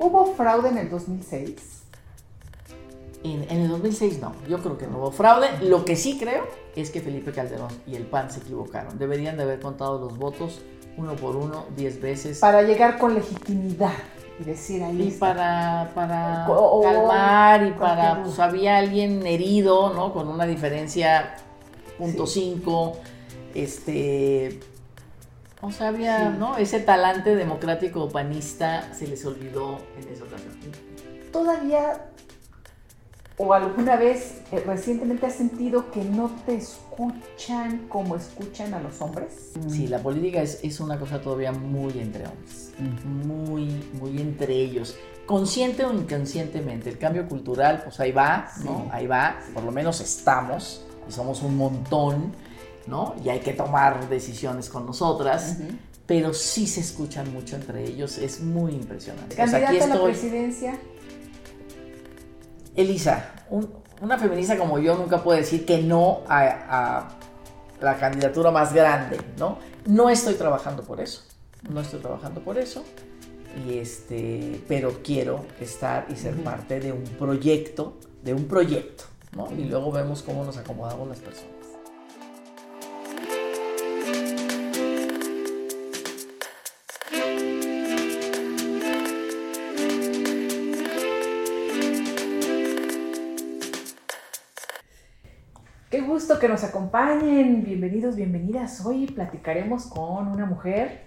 [0.00, 1.52] ¿Hubo fraude en el 2006?
[3.22, 5.48] En, en, el 2006 no, yo creo que no hubo fraude.
[5.60, 8.98] Lo que sí creo es que Felipe Calderón y el PAN se equivocaron.
[8.98, 10.62] Deberían de haber contado los votos
[10.96, 12.38] uno por uno, diez veces.
[12.38, 13.92] Para llegar con legitimidad
[14.40, 15.08] y decir ahí.
[15.08, 16.46] Y para, para
[16.82, 20.14] calmar y para, pues había alguien herido, ¿no?
[20.14, 21.36] Con una diferencia
[21.98, 22.96] punto cinco,
[23.54, 24.60] este,
[25.60, 26.56] o sea, había, ¿no?
[26.56, 30.54] Ese talante democrático panista se les olvidó en esa ocasión.
[31.32, 32.10] Todavía
[33.42, 39.00] o alguna vez eh, recientemente has sentido que no te escuchan como escuchan a los
[39.00, 39.52] hombres?
[39.66, 42.72] Sí, la política es, es una cosa todavía muy entre hombres,
[43.06, 44.94] muy, muy entre ellos.
[45.24, 48.88] Consciente o inconscientemente, el cambio cultural, pues ahí va, ¿no?
[48.92, 52.34] Ahí va, por lo menos estamos y somos un montón,
[52.86, 53.14] ¿no?
[53.24, 55.58] Y hay que tomar decisiones con nosotras.
[56.06, 59.36] Pero sí se escuchan mucho entre ellos, es muy impresionante.
[59.36, 60.76] ¿Candidata a la presidencia?
[62.74, 63.32] Elisa,
[64.00, 67.08] una feminista como yo nunca puede decir que no a,
[67.80, 69.58] la candidatura más grande, ¿no?
[69.86, 71.22] No estoy trabajando por eso,
[71.70, 72.84] no estoy trabajando por eso,
[73.66, 79.04] y este, pero quiero estar y ser parte de un proyecto, de un proyecto,
[79.36, 79.48] ¿no?
[79.56, 81.49] Y luego vemos cómo nos acomodamos las personas.
[96.38, 97.64] Que nos acompañen.
[97.64, 98.86] Bienvenidos, bienvenidas.
[98.86, 101.06] Hoy platicaremos con una mujer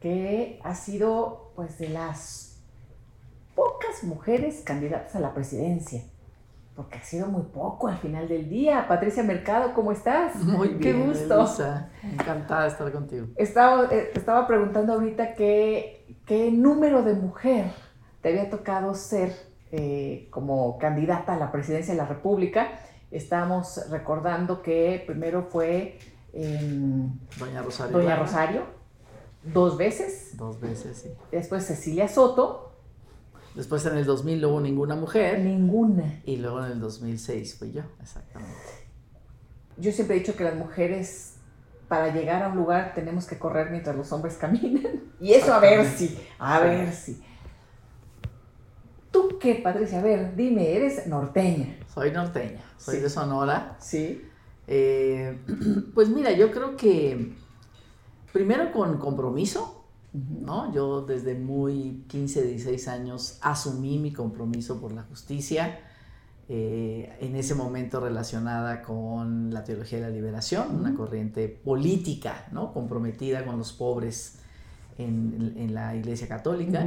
[0.00, 2.62] que ha sido pues de las
[3.56, 6.04] pocas mujeres candidatas a la presidencia.
[6.76, 8.86] Porque ha sido muy poco al final del día.
[8.86, 10.36] Patricia Mercado, ¿cómo estás?
[10.44, 10.80] Muy bien.
[10.80, 11.44] Qué gusto.
[12.04, 13.26] Encantada de estar contigo.
[13.36, 17.72] Estaba, eh, estaba preguntando ahorita qué, qué número de mujer
[18.20, 19.32] te había tocado ser
[19.72, 22.68] eh, como candidata a la presidencia de la República
[23.12, 25.98] Estamos recordando que primero fue
[26.32, 27.98] Doña Rosario.
[27.98, 28.62] Doña Rosario,
[29.42, 30.36] dos veces.
[30.36, 31.10] Dos veces, sí.
[31.30, 32.72] Después Cecilia Soto.
[33.54, 35.40] Después en el 2000 no hubo ninguna mujer.
[35.40, 36.22] Ninguna.
[36.24, 38.56] Y luego en el 2006 fui yo, exactamente.
[39.76, 41.34] Yo siempre he dicho que las mujeres,
[41.88, 45.02] para llegar a un lugar, tenemos que correr mientras los hombres caminan.
[45.20, 47.22] Y eso a ver si, a ver si.
[49.42, 49.98] ¿Tú qué, Patricia?
[49.98, 51.76] A ver, dime, eres norteña.
[51.92, 53.76] Soy norteña, soy de Sonora.
[53.80, 54.22] Sí.
[54.68, 55.36] Eh,
[55.94, 57.34] pues mira, yo creo que
[58.32, 60.72] primero con compromiso, ¿no?
[60.72, 65.80] Yo desde muy 15, 16 años asumí mi compromiso por la justicia,
[66.48, 72.72] eh, en ese momento relacionada con la teología de la liberación, una corriente política, ¿no?
[72.72, 74.38] Comprometida con los pobres
[74.98, 76.86] en, la Iglesia Católica.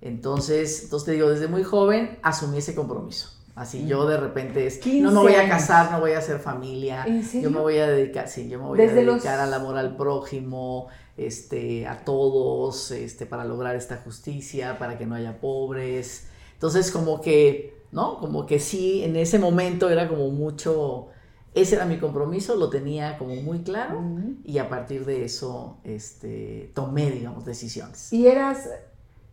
[0.00, 3.40] Entonces, entonces te digo, desde muy joven asumí ese compromiso.
[3.54, 7.04] Así yo de repente es, no me voy a casar, no voy a hacer familia,
[7.34, 10.88] yo me voy a dedicar, sí, yo me voy a dedicar al amor al prójimo,
[11.18, 16.28] este, a todos, este, para lograr esta justicia, para que no haya pobres.
[16.54, 18.18] Entonces como que, ¿no?
[18.20, 21.08] Como que sí, en ese momento era como mucho,
[21.52, 24.02] ese era mi compromiso, lo tenía como muy claro
[24.42, 28.10] y a partir de eso, este, tomé, digamos, decisiones.
[28.10, 28.70] ¿Y eras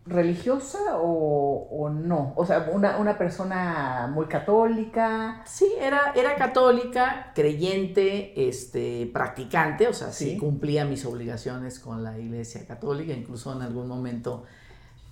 [0.08, 2.34] religiosa o, no?
[2.36, 5.42] O sea, una, persona muy católica.
[5.46, 10.38] Sí, era, era católica, creyente, este, practicante, o sea, sí.
[10.38, 14.44] cumplía mis obligaciones con la iglesia católica, incluso en algún momento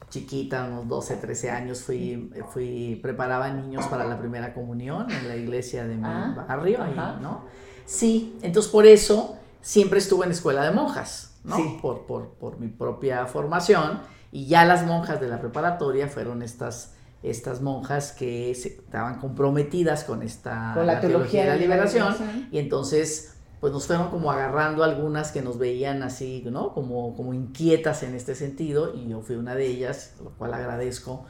[0.09, 5.35] chiquita, unos 12, 13 años, fui, fui, preparaba niños para la primera comunión en la
[5.35, 6.79] iglesia de mi ah, barrio,
[7.21, 7.43] ¿no?
[7.85, 11.57] Sí, entonces por eso siempre estuve en escuela de monjas, ¿no?
[11.81, 13.99] Por, por, por mi propia formación
[14.35, 20.21] y ya las monjas de la preparatoria fueron estas, estas monjas que estaban comprometidas con
[20.21, 22.13] esta la, teología, de la liberación,
[22.51, 26.73] y entonces pues nos fueron como agarrando algunas que nos veían así, ¿no?
[26.73, 31.25] Como, como inquietas en este sentido y yo fui una de ellas, lo cual agradezco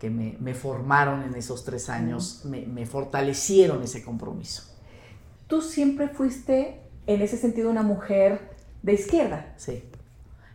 [0.00, 4.64] que me, me formaron en esos tres años, me, me fortalecieron ese compromiso.
[5.46, 8.50] Tú siempre fuiste en ese sentido una mujer
[8.82, 9.54] de izquierda.
[9.58, 9.84] Sí.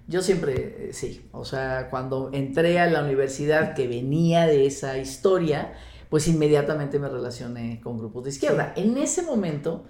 [0.08, 4.98] Yo siempre, eh, sí, o sea, cuando entré a la universidad que venía de esa
[4.98, 5.74] historia,
[6.10, 8.74] pues inmediatamente me relacioné con grupos de izquierda.
[8.76, 9.86] En ese momento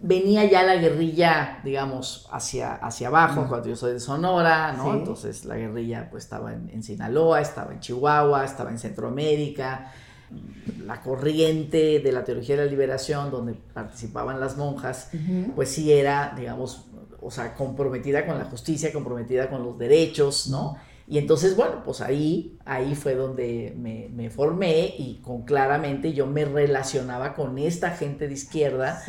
[0.00, 4.94] venía ya la guerrilla, digamos, hacia, hacia abajo, cuando yo soy de Sonora, ¿no?
[4.94, 9.92] Entonces la guerrilla pues estaba en, Sinaloa, estaba en Chihuahua, estaba en Centroamérica,
[10.84, 15.10] la corriente de la teología de la liberación, donde participaban las monjas,
[15.54, 16.86] pues sí era, digamos,
[17.22, 20.76] o sea, comprometida con la justicia, comprometida con los derechos, ¿no?
[21.08, 26.26] Y entonces, bueno, pues ahí, ahí fue donde me, me, formé y con claramente yo
[26.26, 29.02] me relacionaba con esta gente de izquierda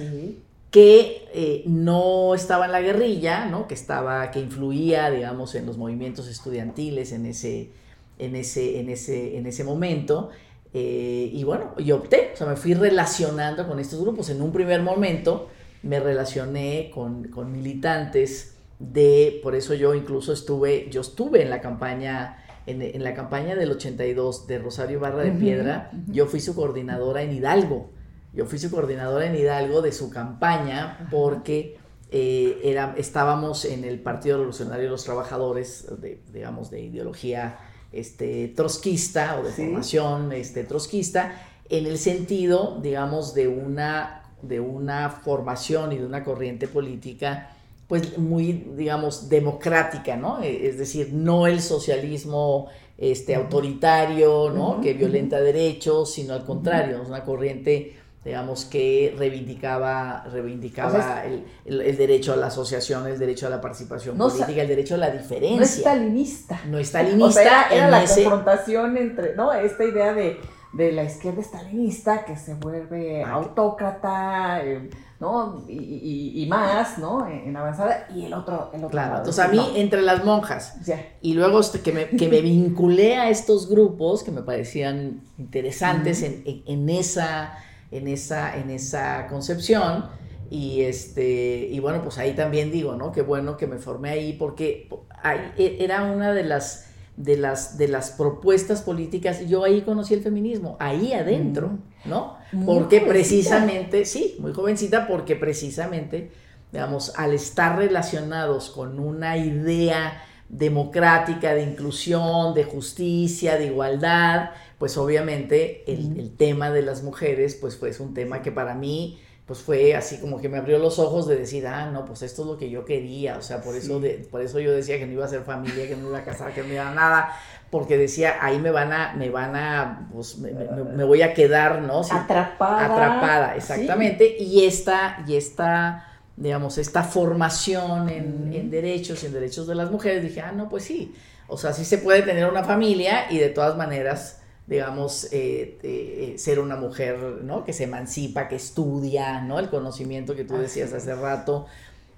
[0.71, 3.67] que eh, no estaba en la guerrilla, ¿no?
[3.67, 7.69] Que estaba, que influía, digamos, en los movimientos estudiantiles en ese,
[8.17, 10.31] en ese, en ese, en ese momento.
[10.73, 14.31] Eh, y bueno, yo opté, o sea, me fui relacionando con estos grupos.
[14.31, 15.49] En un primer momento
[15.83, 21.61] me relacioné con, con militantes de, por eso yo incluso estuve, yo estuve en la
[21.61, 27.21] campaña, en, la campaña del 82 de Rosario Barra de Piedra, yo fui su coordinadora
[27.21, 27.91] en Hidalgo,
[28.33, 31.77] yo fui su coordinadora en Hidalgo de su campaña porque
[32.11, 37.59] eh, era, estábamos en el Partido Revolucionario de los Trabajadores, de, digamos, de ideología
[37.91, 45.09] este, trotskista o de formación este, trotskista, en el sentido, digamos, de una, de una
[45.09, 47.49] formación y de una corriente política
[47.87, 50.41] pues muy, digamos, democrática, ¿no?
[50.41, 54.81] E, es decir, no el socialismo este, autoritario, ¿no?
[54.81, 62.33] Que violenta derechos, sino al contrario, es una corriente, digamos, que reivindicaba, reivindicaba el, derecho
[62.33, 65.57] a la asociación, el derecho a la participación política, el derecho a la diferencia.
[65.57, 66.61] No estalinista.
[66.67, 67.67] No estalinista.
[67.69, 69.51] era, la confrontación entre, ¿no?
[69.51, 70.39] Esta idea de,
[70.73, 74.89] la izquierda estalinista que se vuelve autócrata, eh,
[75.19, 75.63] ¿no?
[75.67, 77.27] Y, más, ¿no?
[77.27, 80.75] En, avanzada, y el otro, el otro Claro, entonces a mí, entre las monjas,
[81.21, 86.23] y luego este, que me, que me vinculé a estos grupos que me parecían interesantes
[86.23, 87.57] en, esa,
[87.91, 90.05] en, esa, en esa concepción,
[90.49, 93.11] y, este, y bueno, pues ahí también digo, ¿no?
[93.11, 94.89] Qué bueno que me formé ahí, porque
[95.21, 100.13] ahí e, era una de las de las, de las propuestas políticas, yo ahí conocí
[100.13, 102.37] el feminismo, ahí adentro, ¿no?
[102.65, 106.31] porque precisamente, sí, muy jovencita, porque precisamente,
[106.71, 114.97] digamos, al estar relacionados con una idea democrática, de inclusión, de justicia, de igualdad, pues
[114.97, 119.19] obviamente el, el tema de las mujeres, pues fue un tema que para mí
[119.53, 122.41] pues fue así como que me abrió los ojos de decir, ah, no, pues esto
[122.41, 125.05] es lo que yo quería, o sea, por eso, de, por eso yo decía que
[125.05, 127.29] no iba a ser familia, que no iba a casar, que no iba a nada,
[127.69, 132.01] porque decía, ahí me van a, me van a, pues me, voy a quedar, ¿no?
[132.01, 132.85] atrapada.
[132.85, 139.75] Atrapada, exactamente, y esta, y esta, digamos, esta formación en, en derechos, en derechos de
[139.75, 141.13] las mujeres, dije, ah, no, pues sí,
[141.47, 146.35] o sea, sí se puede tener una familia y de todas maneras digamos, eh, eh,
[146.37, 147.65] ser una mujer, ¿no?
[147.65, 149.59] Que se emancipa, que estudia, ¿no?
[149.59, 151.65] El conocimiento que tú decías hace rato,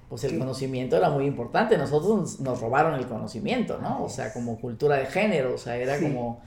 [0.09, 1.77] pues el conocimiento era muy importante.
[1.77, 4.03] Nosotros nos, robaron el conocimiento, ¿no?
[4.03, 6.41] O sea, como cultura de género, o sea, era como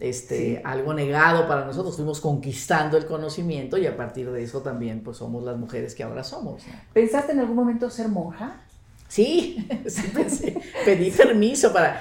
[0.00, 1.96] este, algo negado para nosotros.
[1.96, 6.02] Fuimos conquistando el conocimiento y a partir de eso también, pues somos las mujeres que
[6.02, 6.62] ahora somos.
[6.94, 8.62] ¿Pensaste en algún momento ser monja?
[9.06, 10.58] Sí, sí pensé.
[10.86, 12.00] Pedí permiso para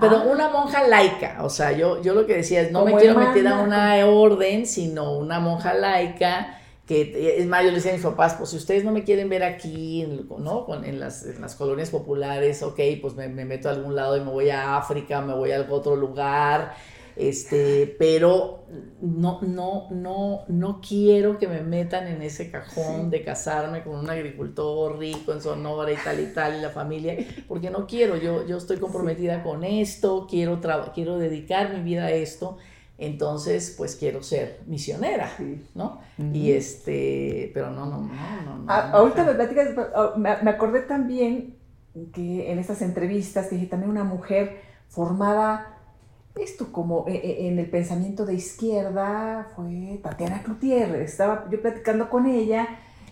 [0.00, 0.24] pero ah.
[0.30, 3.46] una monja laica, o sea, yo, yo lo que decía es, no me quiero meter
[3.48, 8.02] a una orden, sino una monja laica, que es más, yo le decía a mis
[8.02, 10.66] papás, pues si ustedes no me quieren ver aquí, ¿no?
[10.82, 14.20] En las, en las colonias populares, ok, pues me, me, meto a algún lado y
[14.20, 16.74] me voy a África, me voy a otro lugar,
[17.18, 18.64] este, pero
[19.00, 24.08] no, no, no, no quiero que me metan en ese cajón de casarme con un
[24.08, 27.16] agricultor rico en Sonora y tal y tal, y la familia,
[27.48, 30.60] porque no quiero, yo, yo estoy comprometida con esto, quiero,
[30.94, 32.58] quiero dedicar mi vida a esto,
[32.98, 35.32] entonces pues quiero ser misionera,
[35.74, 36.00] ¿no?
[36.32, 38.02] Y este, pero no, no,
[38.44, 38.72] no, no.
[38.72, 41.56] ahorita me platicas, oh, me, me acordé también
[42.12, 45.77] que en estas entrevistas que dije también una mujer formada
[46.40, 50.94] esto como eh, eh, en el pensamiento de izquierda fue Tatiana Cloutier.
[50.96, 52.68] Estaba yo platicando con ella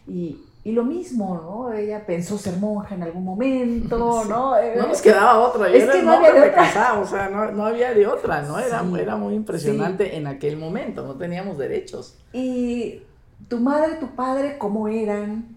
[0.06, 1.72] y, lo mismo, ¿no?
[1.72, 4.56] Ella pensó ser monja en algún momento, ¿no?
[4.56, 5.68] no nos quedaba otra.
[5.68, 6.98] es que no había de otra.
[6.98, 8.58] o sea, no, había de otra, ¿no?
[8.58, 12.18] Era, era muy impresionante en aquel momento, no teníamos derechos.
[12.32, 13.02] ¿Y
[13.48, 15.56] tu madre, tu padre, cómo eran?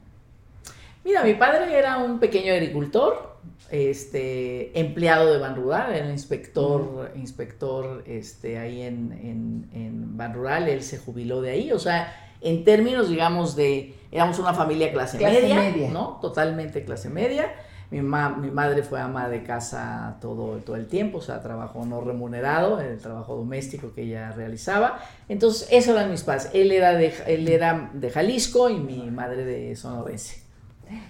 [1.04, 3.28] Mira, mi padre era un pequeño agricultor,
[3.72, 10.84] este, empleado de Ban Rural, era inspector, inspector este, ahí en, en, Ban Rural, él
[10.84, 15.89] se jubiló de ahí, o sea, en términos, digamos, de, éramos una familia clase, media,
[15.89, 16.19] ¿no?
[16.22, 17.53] Totalmente clase media.
[17.91, 22.01] Mi, mi madre fue ama de casa todo, todo el tiempo, o sea, trabajo no
[22.01, 25.00] remunerado, el trabajo doméstico que ella realizaba.
[25.27, 26.50] Entonces, eso eran mis padres.
[26.53, 30.38] Él era de, él era de Jalisco y mi madre de Sonorense.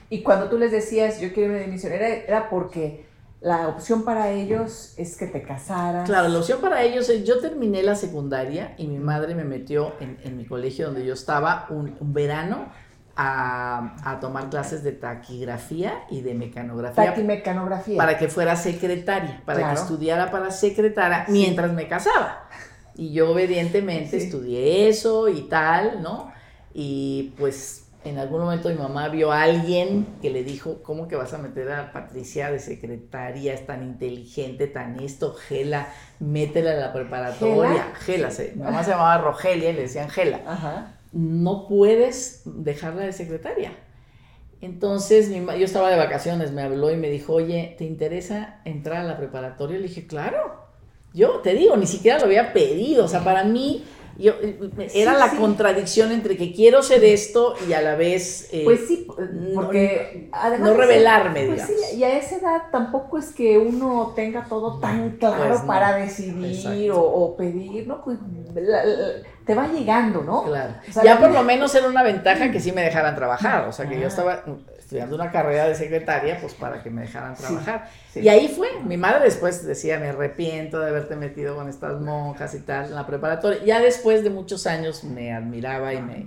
[0.09, 3.09] Y cuando tú les decías, yo quiero irme de misionera, era porque
[3.41, 6.07] la opción para ellos es que te casaras.
[6.07, 9.93] Claro, la opción para ellos es, yo terminé la secundaria y mi madre me metió
[10.00, 12.67] en, mi colegio donde yo estaba un, verano
[13.15, 17.05] a, tomar clases de taquigrafía y de mecanografía.
[17.05, 17.98] Taquimecanografía.
[17.98, 22.50] Para que fuera secretaria, para que estudiara para secretaria mientras me casaba.
[22.95, 26.33] Y yo obedientemente estudié eso y tal, ¿no?
[26.74, 31.15] Y pues en algún momento mi mamá vio a alguien que le dijo, ¿cómo que
[31.15, 33.53] vas a meter a Patricia de secretaria?
[33.53, 35.89] Es tan inteligente, tan esto, Gela,
[36.20, 37.94] métela a la preparatoria.
[38.00, 40.41] Gela, mi mamá se llamaba Rogelia y le decían Gela.
[40.48, 40.94] Ajá.
[41.12, 43.74] No puedes dejarla de secretaria.
[44.62, 49.03] Entonces yo estaba de vacaciones, me habló y me dijo, oye, ¿te interesa entrar a
[49.03, 49.77] la preparatoria?
[49.77, 50.68] Le dije, claro.
[51.13, 53.06] Yo te digo, ni siquiera lo había pedido.
[53.06, 53.84] O sea, para mí
[54.19, 54.33] yo,
[54.93, 58.49] era la contradicción entre que quiero ser esto y a la vez...
[58.51, 59.07] Eh, pues sí,
[59.55, 60.57] porque no.
[60.57, 65.11] No revelarme, pues Sí, y a esa edad tampoco es que uno tenga todo tan
[65.17, 68.03] claro pues para decidir o, pedir, ¿no?
[68.03, 68.17] Pues
[69.45, 70.43] te va llegando, ¿no?
[70.43, 70.73] Claro.
[71.03, 73.99] ya por lo menos era una ventaja que sí me dejaran trabajar, o sea, que
[73.99, 74.43] yo estaba
[74.89, 77.91] estudiando una carrera de secretaria, pues para que me dejaran trabajar.
[78.15, 82.55] Y ahí fue, mi madre después decía, me arrepiento de haberte metido con estas monjas
[82.55, 83.63] y tal en la preparatoria.
[83.63, 86.25] Ya después de muchos años me admiraba y me,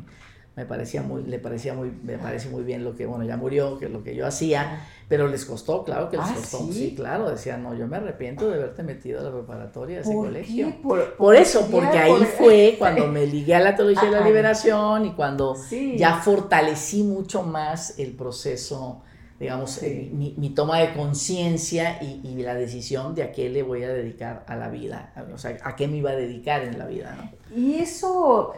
[0.55, 3.79] me parecía muy, le parecía muy, me parece muy bien lo que, bueno, ya murió,
[3.79, 6.95] que lo que yo hacía, pero les costó, claro que les ah, costó, ¿sí?
[6.95, 10.75] claro, decían, no, yo me arrepiento de haberte metido a la preparatoria, a ese colegio.
[10.83, 15.13] Por, eso, porque ahí fue cuando me ligué a la teología de la liberación y
[15.13, 15.57] cuando
[15.97, 19.03] ya fortalecí mucho más el proceso,
[19.41, 23.85] digamos, eh, mi, toma de conciencia y, y, la decisión de a qué le voy
[23.85, 26.87] a dedicar a la vida, o sea, a qué me iba a dedicar en la
[26.87, 27.57] vida, ¿no?
[27.57, 28.53] Y eso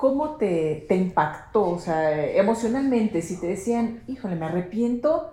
[0.00, 1.68] ¿cómo te, te impactó?
[1.68, 5.30] O sea, emocionalmente, si te decían, híjole, me arrepiento,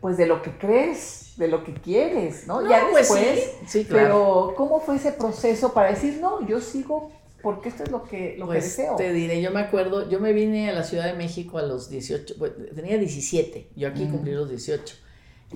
[0.00, 2.62] pues de lo que crees, de lo que quieres, ¿no?
[2.68, 4.04] ya pues después, sí, claro.
[4.04, 7.10] pero ¿cómo fue ese proceso para decir, no, yo sigo
[7.42, 8.94] porque esto es lo que, lo pues deseo?
[8.94, 11.90] Te diré, yo me acuerdo, yo me vine a la Ciudad de México a los
[11.90, 12.36] 18,
[12.72, 14.94] tenía 17, yo aquí cumplí los 18,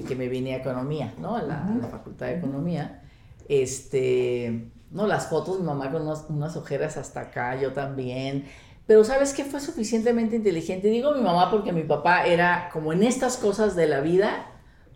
[0.09, 1.37] que me vine a Economía, ¿no?
[1.37, 3.03] A la, a la Facultad de Economía.
[3.49, 8.47] Este, no, las fotos, mi mamá con unas, ojeras hasta acá, yo también.
[8.87, 9.45] Pero ¿sabes qué?
[9.45, 10.89] Fue suficientemente inteligente.
[10.89, 14.47] Digo mi mamá porque mi papá era como en estas cosas de la vida.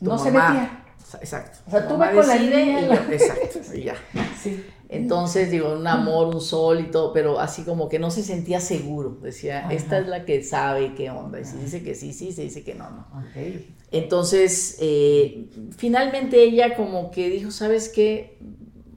[0.01, 0.85] No se metía.
[1.21, 1.59] Exacto.
[1.67, 2.81] O sea, tú con la niña.
[2.81, 3.95] Y exacto, y ya.
[4.41, 4.65] Sí.
[4.89, 8.61] Entonces, digo, un amor, un sol y todo, pero así como que no se sentía
[8.61, 9.19] seguro.
[9.23, 11.41] Decía, esta es la que sabe qué onda.
[11.41, 13.07] Y si dice que sí, sí, se dice que no, no.
[13.31, 13.75] Okay.
[13.91, 18.39] Entonces, eh, finalmente ella como que dijo, ¿sabes qué?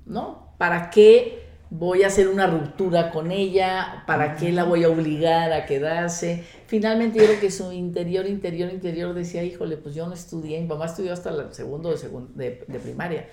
[0.05, 4.03] No, ¿Para qué voy a hacer una ruptura con ella?
[4.07, 6.43] ¿Para qué la voy a obligar a quedarse?
[6.67, 10.67] Finalmente yo creo que su interior, interior, interior decía, híjole, pues yo no estudié, mi
[10.67, 13.27] mamá estudió hasta el segundo de, de, primaria.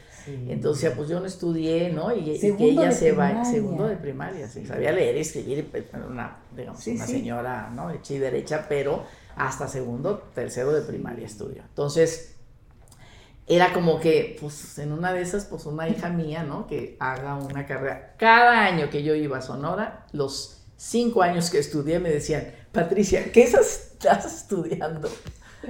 [0.48, 2.14] Entonces, pues yo no estudié, ¿no?
[2.14, 5.68] Y, que ella se va, segundo de primaria, sí, sabía leer y escribir,
[6.08, 7.90] una, digamos, una señora, ¿no?
[7.90, 9.04] Hecha y derecha, pero
[9.36, 11.62] hasta segundo, tercero de primaria estudió.
[11.62, 12.36] Entonces,
[13.46, 16.66] era como que, pues en una de esas, pues una hija mía, ¿no?
[16.66, 18.14] Que haga una carrera.
[18.18, 23.32] Cada año que yo iba a Sonora, los cinco años que estudié me decían, Patricia,
[23.32, 25.08] ¿qué estás estudiando?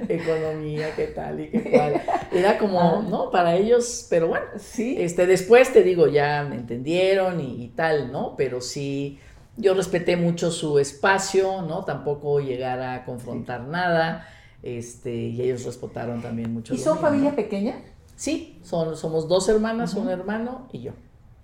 [0.07, 2.01] Economía, qué tal y qué cual.
[2.31, 3.03] Era como.
[3.03, 3.29] ¿no?
[3.29, 4.95] Para ellos, pero bueno, sí.
[4.99, 8.35] Este, después te digo, ya me entendieron y, y tal, ¿no?
[8.35, 9.19] Pero sí,
[9.55, 11.85] yo respeté mucho su espacio, ¿no?
[11.85, 14.27] Tampoco llegar a confrontar nada
[14.63, 16.73] este, y ellos respetaron también mucho.
[16.73, 17.75] ¿Y son familia pequeña?
[18.15, 20.93] Sí, son, somos dos hermanas, un hermano y yo.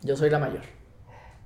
[0.02, 0.62] Yo soy la mayor.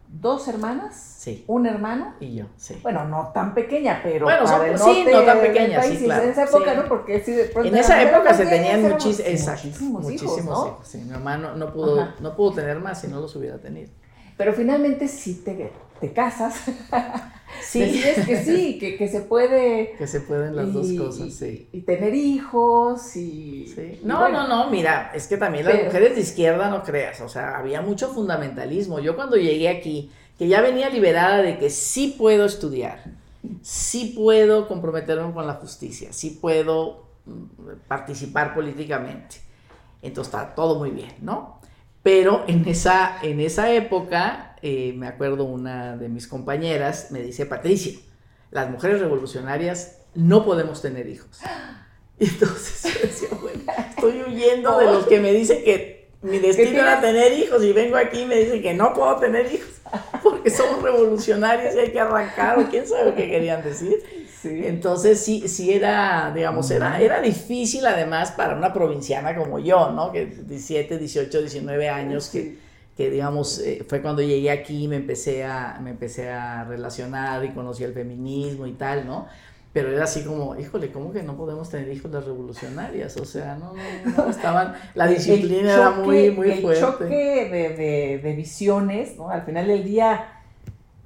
[0.08, 0.96] ¿Dos hermanas?
[0.96, 1.44] Sí.
[1.48, 2.14] ¿Un hermano?
[2.20, 2.80] Y yo, sí.
[2.84, 4.46] Bueno, no tan pequeña, pero bueno,
[4.78, 6.24] sí, no tan pequeña, sí, claro.
[6.26, 6.86] En esa época, ¿no?
[6.88, 11.56] Porque sí, de En esa época se tenían muchísimos, muchísimos, muchísimos hijos, Sí, mi hermano
[11.56, 13.90] no pudo, no pudo tener más si no los hubiera tenido.
[14.38, 16.62] Pero finalmente sí te, te casas.
[17.62, 17.80] Sí.
[17.80, 19.96] Decides que sí, que, que, se puede.
[19.98, 21.68] Que se pueden las dos cosas, sí.
[21.72, 23.68] Y, tener hijos y.
[23.68, 24.00] Sí.
[24.04, 27.58] No, no, no, mira, es que también las mujeres de izquierda no creas, o sea,
[27.58, 29.00] había mucho fundamentalismo.
[29.00, 33.04] Yo cuando llegué aquí, que ya venía liberada de que sí puedo estudiar,
[33.62, 39.38] sí puedo comprometerme con la justicia, sí puedo mm, participar políticamente.
[40.02, 41.60] Entonces está todo muy bien, ¿no?
[42.04, 47.46] Pero en esa, en esa época, eh, me acuerdo una de mis compañeras me dice,
[47.46, 47.98] Patricia,
[48.52, 51.40] las mujeres revolucionarias no podemos tener hijos.
[52.20, 56.80] Y entonces yo decía, bueno, estoy huyendo de los que me dicen que mi destino
[56.80, 59.82] era tener hijos y vengo aquí y me dicen que no puedo tener hijos
[60.22, 63.96] porque somos revolucionarios y hay que arrancar o quién sabe qué querían decir.
[64.46, 70.12] Entonces sí, sí era, digamos, era, era difícil además para una provinciana como yo, ¿no?
[70.12, 72.58] Que 17, 18, 19 años, que,
[72.98, 77.44] que digamos, eh, fue cuando llegué aquí y me empecé, a, me empecé a relacionar
[77.46, 79.28] y conocí el feminismo y tal, ¿no?
[79.74, 83.18] pero era así como, híjole, ¿cómo que no podemos tener hijos las revolucionarias?
[83.18, 83.74] O sea, no,
[84.16, 86.80] no, estaban, la disciplina era muy, muy el fuerte.
[86.80, 89.32] choque de, de, de, visiones, ¿no?
[89.32, 90.33] Al final del día,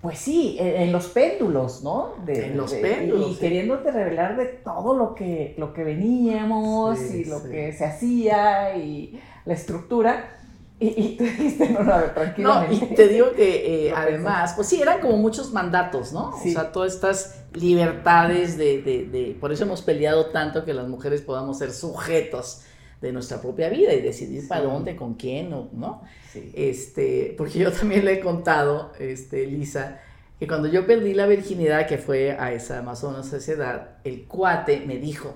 [0.08, 2.14] pues sí, en, los péndulos, ¿no?
[2.26, 3.32] De, en los péndulos.
[3.32, 8.78] Y, queriéndote revelar de todo lo que, lo que veníamos y lo que se hacía
[8.78, 10.40] y la estructura.
[10.80, 12.86] Y, y, tú dijiste, no, no, a ver, tranquilamente.
[12.86, 16.30] No, y te digo que eh, además, pues sí, eran como muchos mandatos, ¿no?
[16.30, 20.88] O sea, todas estas libertades de, de, de, por eso hemos peleado tanto que las
[20.88, 22.62] mujeres podamos ser sujetos
[23.02, 26.02] de nuestra propia vida y decidir para dónde, con quién, ¿no?
[26.32, 26.52] Sí.
[26.56, 30.02] Este, porque yo también le he contado, este, Lisa,
[30.40, 34.26] que cuando yo perdí la virginidad, que fue a esa Amazonas a esa edad, el
[34.26, 35.36] cuate me dijo,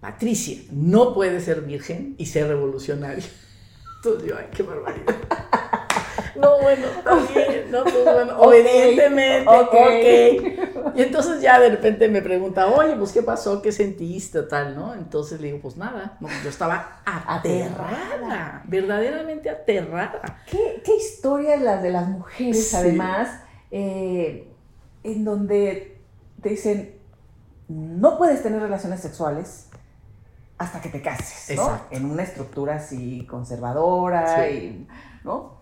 [0.00, 3.24] Patricia, no puedes ser virgen y ser revolucionaria.
[3.96, 5.14] Entonces yo, ay, qué barbaridad.
[6.36, 10.96] No, bueno, también, no, pues bueno, okay, obedientemente, ok.
[10.96, 14.94] Y entonces ya de repente me pregunta, oye, pues qué pasó, qué sentiste, tal, ¿no?
[14.94, 20.42] Entonces le digo, pues nada, no, yo estaba aterrada, verdaderamente aterrada.
[20.50, 22.76] ¿Qué, qué historia es la de las mujeres, sí.
[22.76, 24.48] además, eh,
[25.02, 25.98] en donde
[26.42, 26.94] te dicen,
[27.68, 29.68] no puedes tener relaciones sexuales
[30.58, 31.62] hasta que te cases, ¿no?
[31.62, 31.96] Exacto.
[31.96, 34.52] En una estructura así conservadora sí.
[34.52, 34.88] y,
[35.24, 35.59] ¿no?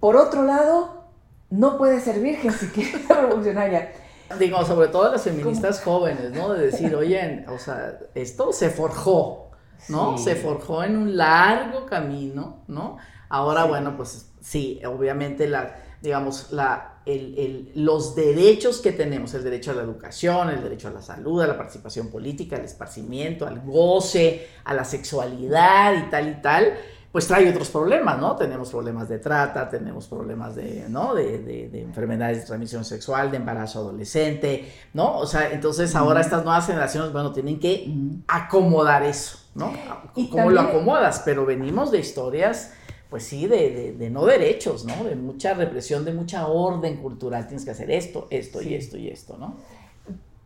[0.00, 1.04] Por otro lado,
[1.50, 3.92] no puede ser virgen si quiere ser revolucionaria.
[4.38, 6.00] Digo, sobre todo las feministas ¿Cómo?
[6.00, 6.52] jóvenes, ¿no?
[6.52, 9.50] De decir, oye, o sea, esto se forjó,
[9.88, 10.18] ¿no?
[10.18, 10.24] Sí.
[10.24, 12.98] Se forjó en un largo camino, ¿no?
[13.30, 13.68] Ahora, sí.
[13.68, 19.70] bueno, pues sí, obviamente la, digamos, la, el, el, los derechos que tenemos, el derecho
[19.70, 23.60] a la educación, el derecho a la salud, a la participación política, al esparcimiento, al
[23.60, 26.74] goce, a la sexualidad y tal y tal,
[27.10, 28.36] pues trae otros problemas, ¿no?
[28.36, 31.14] Tenemos problemas de trata, tenemos problemas de, ¿no?
[31.14, 35.18] De, de, de, enfermedades de transmisión sexual, de embarazo adolescente, ¿no?
[35.18, 37.90] O sea, entonces ahora estas nuevas generaciones, bueno, tienen que
[38.28, 39.72] acomodar eso, ¿no?
[40.12, 41.22] ¿Cómo también, lo acomodas?
[41.24, 42.74] Pero venimos de historias,
[43.08, 45.02] pues sí, de, de, no derechos, ¿no?
[45.04, 47.46] De mucha represión, de mucha orden cultural.
[47.46, 48.68] Tienes que hacer esto, esto sí.
[48.68, 49.56] y esto y esto, ¿no?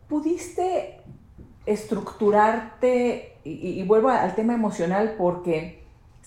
[0.07, 1.01] ¿Pudiste
[1.65, 5.82] estructurarte, y, y vuelvo al tema emocional porque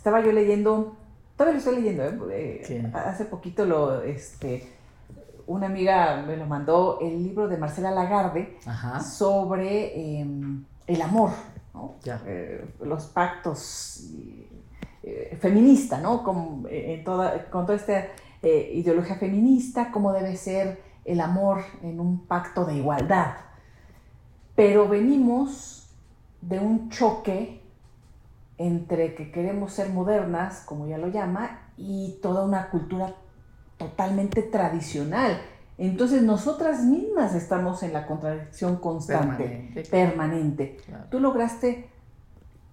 [0.07, 0.97] estaba yo leyendo,
[1.37, 2.61] todavía lo estoy leyendo, ¿eh?
[2.63, 2.81] sí.
[2.95, 4.73] hace poquito lo, este,
[5.49, 9.01] una amiga me lo mandó, el libro de Marcela Lagarde Ajá.
[9.01, 10.27] sobre eh,
[10.87, 11.31] el amor,
[11.75, 11.97] ¿no?
[12.25, 14.13] eh, los pactos
[15.03, 16.23] eh, feminista, ¿no?
[16.23, 18.07] Con, en toda, con toda esta
[18.45, 23.39] ideología feminista, cómo debe ser el amor en un pacto de igualdad.
[24.55, 25.91] Pero venimos
[26.43, 27.66] de un choque
[28.59, 33.15] entre que queremos ser modernas, como ella lo llama, y toda una cultura
[33.77, 35.41] totalmente tradicional.
[35.79, 39.91] Entonces nosotras mismas estamos en la contradicción constante, permanente.
[39.91, 40.77] permanente.
[40.87, 41.05] Claro.
[41.11, 41.91] ¿Tú lograste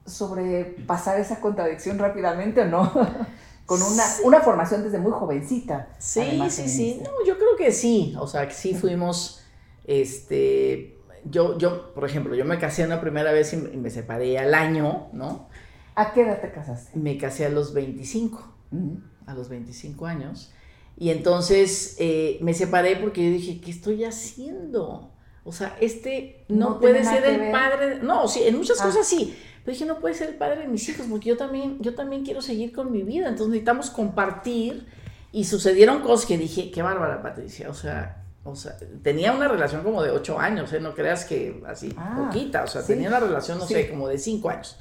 [0.05, 2.91] sobrepasar esa contradicción rápidamente o no?
[3.65, 4.21] Con una, sí.
[4.25, 5.87] una, formación desde muy jovencita.
[5.97, 7.01] Sí, sí, sí.
[7.01, 8.13] No, yo creo que sí.
[8.19, 9.41] O sea, que sí fuimos,
[9.85, 14.53] este, yo, yo, por ejemplo, yo me casé una primera vez y me separé al
[14.53, 15.47] año, ¿no?
[15.95, 16.97] ¿A qué edad te casaste?
[16.97, 18.99] Me casé a los 25, uh -huh.
[19.27, 20.51] a los 25 años.
[20.97, 25.11] Y entonces eh, me separé porque yo dije, ¿qué estoy haciendo?
[25.43, 27.99] O sea, este no, no puede ser el padre.
[28.01, 28.85] No, sí, en muchas ah.
[28.85, 29.35] cosas sí.
[29.63, 32.23] Pero dije, no puede ser el padre de mis hijos porque yo también, yo también
[32.23, 33.27] quiero seguir con mi vida.
[33.27, 34.85] Entonces necesitamos compartir.
[35.31, 37.67] Y sucedieron cosas que dije, qué bárbara, Patricia.
[37.67, 40.79] O sea, o sea, tenía una relación como de 8 años, ¿eh?
[40.79, 42.63] No creas que así, ah, poquita.
[42.63, 42.93] O sea, sí.
[42.93, 43.73] tenía una relación, no sí.
[43.73, 44.77] sé, como de 5 años.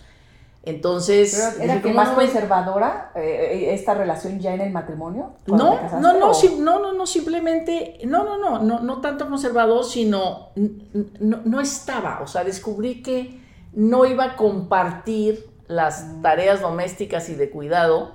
[0.62, 1.54] Entonces.
[1.58, 5.34] ¿Pero ¿Era que más conservadora eh, esta relación ya en el matrimonio?
[5.46, 9.28] No, casaste, no, no, si, no, no, no, simplemente, no, no, no, no, no tanto
[9.28, 10.50] conservador, sino
[11.18, 13.40] no, no, estaba, o sea, descubrí que
[13.72, 16.22] no iba a compartir las mm.
[16.22, 18.12] tareas domésticas y de cuidado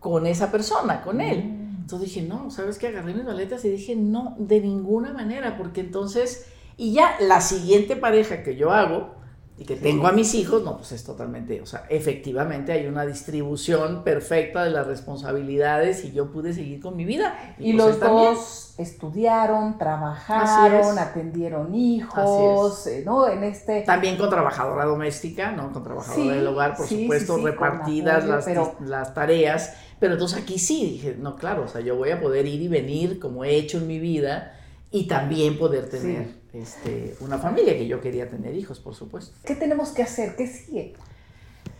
[0.00, 1.44] con esa persona, con él.
[1.44, 1.80] Mm.
[1.82, 2.86] Entonces dije, no, ¿sabes qué?
[2.86, 6.46] Agarré mis maletas y dije, no, de ninguna manera, porque entonces,
[6.78, 9.21] y ya la siguiente pareja que yo hago,
[9.58, 13.04] y que tengo a mis hijos, no, pues es totalmente, o sea, efectivamente hay una
[13.04, 17.54] distribución perfecta de las responsabilidades y yo pude seguir con mi vida.
[17.58, 23.28] Y, y pues los dos estudiaron, trabajaron, atendieron hijos, eh, ¿no?
[23.28, 23.82] En este...
[23.82, 25.70] También con trabajadora doméstica, ¿no?
[25.70, 28.76] Con trabajadora sí, del hogar, por sí, supuesto, sí, repartidas apoyo, las, pero...
[28.80, 29.74] las tareas.
[30.00, 32.68] Pero entonces aquí sí, dije, no, claro, o sea, yo voy a poder ir y
[32.68, 34.54] venir como he hecho en mi vida
[34.92, 39.34] y también poder tener este, una familia, que yo quería tener hijos, por supuesto.
[39.42, 40.36] ¿Qué tenemos que hacer?
[40.36, 40.92] ¿Qué sigue?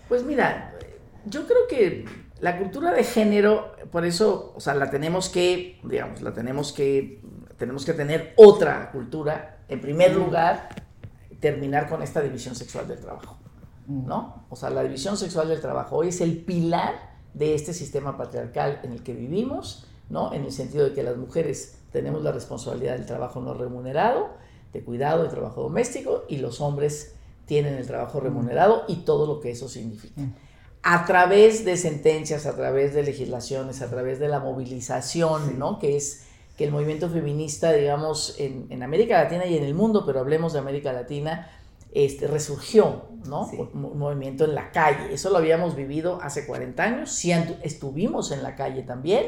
[0.08, 0.74] Pues mira,
[1.26, 2.06] yo creo que
[2.40, 7.20] la cultura de género, por eso, o sea, la tenemos que, digamos, la tenemos que,
[7.58, 10.70] tenemos que tener otra cultura, en primer lugar,
[11.38, 13.36] terminar con esta división sexual del trabajo,
[13.86, 14.46] ¿no?
[14.48, 18.80] O sea, la división sexual del trabajo hoy es el pilar de este sistema patriarcal
[18.84, 20.32] en el que vivimos, ¿no?
[20.32, 24.30] En el sentido de que las mujeres tenemos la responsabilidad del trabajo no remunerado,
[24.72, 27.14] de cuidado, de trabajo doméstico, y los hombres
[27.46, 30.22] tienen el trabajo remunerado y todo lo que eso significa.
[30.82, 35.78] A través de sentencias, a través de legislaciones, a través de la movilización, ¿no?
[35.78, 36.26] Que es
[36.56, 40.52] que el movimiento feminista, digamos, en, en América Latina y en el mundo, pero hablemos
[40.52, 41.50] de América Latina,
[41.92, 43.50] este, resurgió, ¿no?
[43.74, 45.12] Un movimiento en la calle.
[45.12, 49.26] Eso lo habíamos vivido hace 40 años, sí estuvimos en la calle también,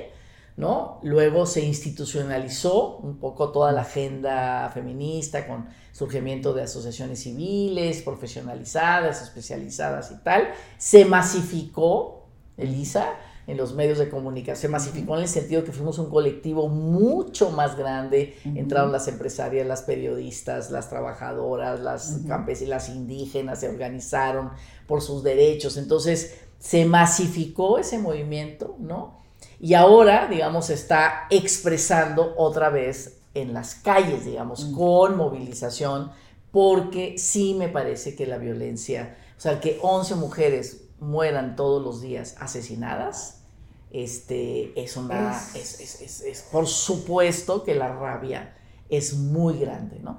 [0.56, 1.00] ¿no?
[1.02, 9.22] Luego se institucionalizó un poco toda la agenda feminista con surgimiento de asociaciones civiles, profesionalizadas,
[9.22, 10.48] especializadas y tal.
[10.78, 13.14] Se masificó, Elisa,
[13.46, 14.60] en los medios de comunicación.
[14.60, 18.36] Se masificó en el sentido que fuimos un colectivo mucho más grande.
[18.44, 24.50] Entraron las empresarias, las periodistas, las trabajadoras, las campesinas, las indígenas, se organizaron
[24.86, 25.76] por sus derechos.
[25.76, 29.23] Entonces se masificó ese movimiento, ¿no?
[29.60, 36.12] Y ahora, digamos, se está expresando otra vez en las calles, digamos, con movilización,
[36.50, 42.00] porque sí me parece que la violencia, o sea, que 11 mujeres mueran todos los
[42.00, 43.40] días asesinadas,
[43.90, 48.56] este, es una, es, es, es, por supuesto que la rabia
[48.88, 50.16] es muy grande, ¿no?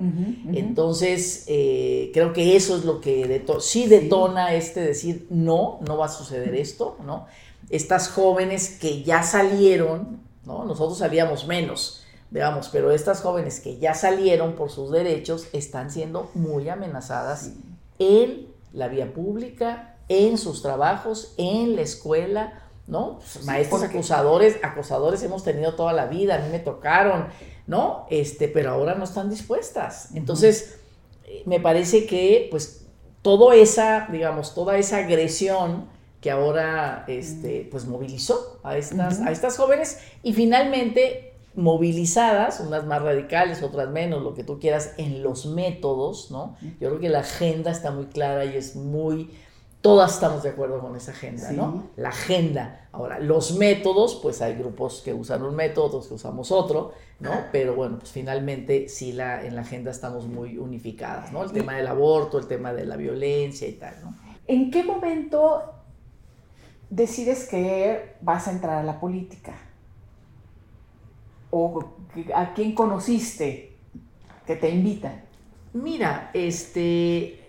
[0.53, 6.07] Entonces, eh, creo que eso es lo que sí detona este decir, no, no va
[6.07, 7.27] a suceder esto, ¿no?
[7.69, 10.65] Estas jóvenes que ya salieron, ¿no?
[10.65, 16.29] Nosotros salíamos menos, digamos, pero estas jóvenes que ya salieron por sus derechos están siendo
[16.33, 17.51] muy amenazadas
[17.99, 23.19] en la vía pública, en sus trabajos, en la escuela, ¿no?
[23.45, 27.27] Maestros acusadores, acosadores hemos tenido toda la vida, a mí me tocaron,
[27.65, 28.05] ¿no?
[28.09, 30.13] Este, pero ahora no están dispuestas.
[30.13, 30.77] Entonces,
[31.25, 32.85] eh, me parece que, pues,
[33.21, 35.87] toda esa, digamos, toda esa agresión
[36.25, 43.03] que ahora, este, pues, movilizó a estas, a estas jóvenes y finalmente movilizadas, unas más
[43.03, 46.57] radicales, otras menos, lo que tú quieras, en los métodos, ¿no?
[46.79, 49.29] Yo creo que la agenda está muy clara y es muy
[49.81, 51.91] todas estamos de acuerdo con esa agenda, ¿no?
[51.95, 52.87] La agenda.
[52.91, 57.29] Ahora, los métodos, pues hay grupos que usan un método, otros que usamos otro, ¿no?
[57.51, 61.43] Pero bueno, pues finalmente sí la, en la agenda estamos muy unificadas, ¿no?
[61.43, 64.15] El tema del aborto, el tema de la violencia y tal, ¿no?
[64.47, 65.74] ¿En qué momento
[66.89, 69.53] decides que vas a entrar a la política?
[71.51, 71.83] ¿O
[72.33, 73.77] a quién conociste
[74.45, 75.23] que te invita?
[75.73, 77.45] Mira, este,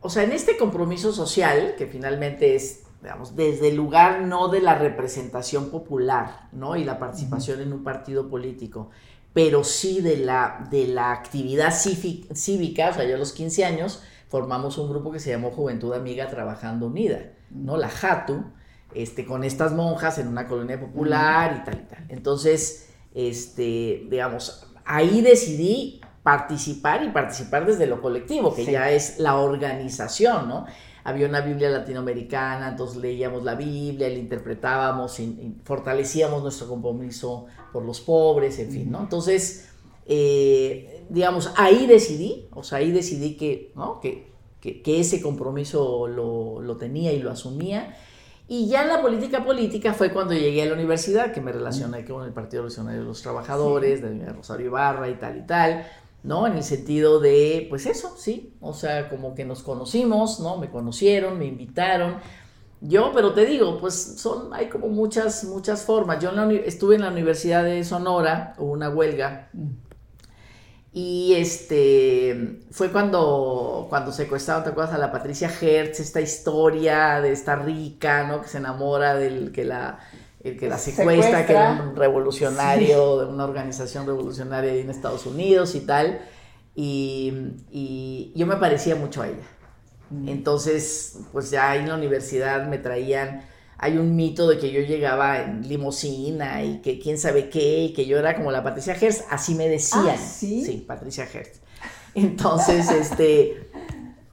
[0.00, 4.60] o sea, en este compromiso social, que finalmente es, digamos, desde el lugar no de
[4.60, 6.76] la representación popular, ¿no?
[6.76, 8.90] Y la participación en un partido político,
[9.32, 14.02] pero sí de la, de la actividad cívica, o sea, yo a los 15 años
[14.28, 17.76] formamos un grupo que se llamó Juventud Amiga Trabajando Unida, ¿no?
[17.76, 18.44] La JATU,
[18.94, 22.06] este, con estas monjas en una colonia popular y tal y tal.
[22.08, 29.36] Entonces, este, digamos, ahí decidí participar y participar desde lo colectivo, que ya es la
[29.36, 30.66] organización, ¿no?
[31.04, 37.84] Había una Biblia latinoamericana, entonces leíamos la Biblia, la interpretábamos, y, fortalecíamos nuestro compromiso por
[37.84, 39.00] los pobres, en fin, ¿no?
[39.00, 39.68] Entonces,
[40.06, 44.00] eh, digamos, ahí decidí, o sea, ahí decidí que, ¿no?
[44.00, 47.96] que, que, ese compromiso lo, lo, tenía y lo asumía.
[48.46, 52.04] Y ya en la política política fue cuando llegué a la universidad, que me relacioné
[52.04, 55.86] con el Partido Revolucionario de los Trabajadores, de Rosario Ibarra y tal y tal
[56.24, 56.46] ¿no?
[56.46, 60.56] En el sentido de, pues eso, sí, o sea, como que nos conocimos, ¿no?
[60.56, 62.16] Me conocieron, me invitaron.
[62.80, 66.22] Yo, pero te digo, pues son, hay como muchas, muchas formas.
[66.22, 69.50] Yo estuve en la Universidad de Sonora, hubo una huelga,
[70.94, 74.94] y este, fue cuando, cuando secuestraron, ¿te acuerdas?
[74.94, 78.40] A la Patricia Hertz, esta historia de esta rica, ¿no?
[78.40, 79.98] Que se enamora del que la
[80.44, 85.74] el que la secuestra, que era un revolucionario de una organización revolucionaria en Estados Unidos
[85.74, 86.20] y tal.
[86.76, 89.46] Y, yo me parecía mucho a ella.
[90.10, 90.28] Mm.
[90.28, 93.42] Entonces, pues ya en la universidad me traían,
[93.84, 97.92] hay un mito de que yo llegaba en limosina y que quién sabe qué, y
[97.92, 100.08] que yo era como la Patricia Hertz, así me decían.
[100.08, 100.64] ¿Ah, sí?
[100.64, 101.60] Sí, Patricia Hertz.
[102.14, 103.68] Entonces, este,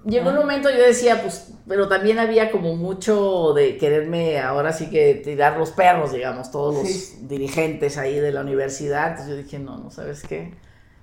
[0.05, 4.89] llegó un momento yo decía, pues, pero también había como mucho de quererme ahora sí
[4.89, 9.09] que tirar los perros, digamos, todos los dirigentes ahí de la universidad.
[9.09, 10.53] Entonces yo dije, no, no sabes qué,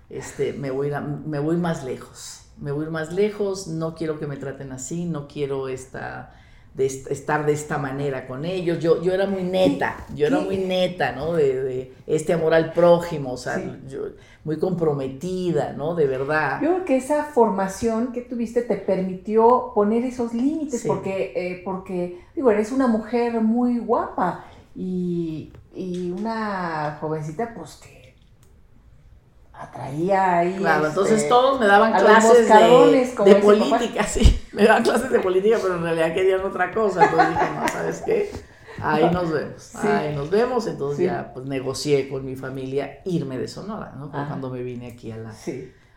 [0.09, 0.91] este, me voy,
[1.27, 5.29] me voy más lejos, me voy más lejos, no quiero que me traten así, no
[5.29, 6.33] quiero esta
[6.75, 8.79] de estar de esta manera con ellos.
[8.79, 11.33] Yo, yo era muy neta, yo era muy neta, ¿no?
[11.33, 14.07] De, este amor al prójimo, o sea, yo,
[14.45, 15.95] muy comprometida, ¿no?
[15.95, 16.61] De verdad.
[16.63, 22.21] Yo creo que esa formación que tuviste te permitió poner esos límites, porque, eh, porque,
[22.35, 27.98] digo, eres una mujer muy guapa y, y una jovencita, pues que
[29.59, 30.57] atraía ahí.
[30.57, 35.59] Claro, entonces este, todos me daban clases de, política, sí, me daban clases de política,
[35.61, 37.05] pero en realidad querían otra cosa.
[37.05, 38.31] Entonces dije, no, ¿sabes qué?
[38.81, 40.67] Ahí nos vemos, ahí nos vemos.
[40.67, 44.11] Entonces ya pues negocié con mi familia irme de Sonora, ¿no?
[44.11, 45.35] Cuando me vine aquí a la,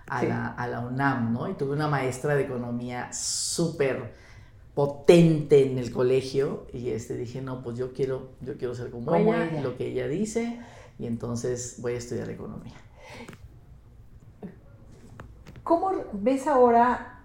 [0.08, 1.48] a, la, a la UNAM, ¿no?
[1.48, 4.14] Y tuve una maestra de economía súper
[4.74, 9.14] potente en el colegio y este dije, no, pues yo quiero, yo quiero ser como,
[9.14, 10.60] ella, lo que ella dice,
[10.98, 12.74] y entonces voy a estudiar economía.
[15.72, 17.22] ¿Cómo ves ahora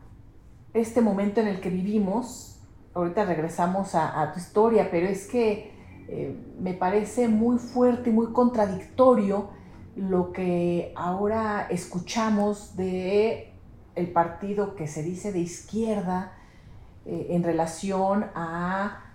[0.72, 2.60] este momento en el que vivimos?
[2.94, 5.72] Ahorita regresamos a, tu historia, pero es que
[6.06, 9.50] eh, me parece muy fuerte y muy contradictorio
[9.96, 13.52] lo que ahora escuchamos de
[13.96, 16.30] el partido que se dice de izquierda
[17.04, 19.06] eh, en relación a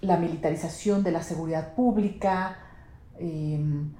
[0.00, 2.56] la militarización de la seguridad pública,
[3.16, 3.92] em,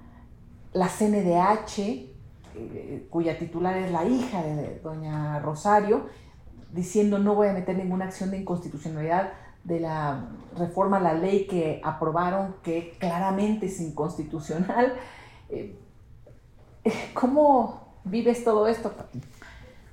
[0.72, 2.13] la CNDH,
[2.56, 6.06] eh, cuya titular es la hija de doña Rosario,
[6.72, 9.32] diciendo no voy a meter ninguna acción de inconstitucionalidad
[9.64, 14.94] de la reforma a la ley que aprobaron, que claramente es inconstitucional.
[15.48, 15.76] Eh,
[17.14, 18.92] ¿Cómo vives todo esto,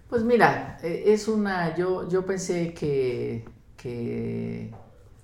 [0.07, 3.43] Pues mira, eh, es una, yo, yo pensé que,
[3.75, 4.71] que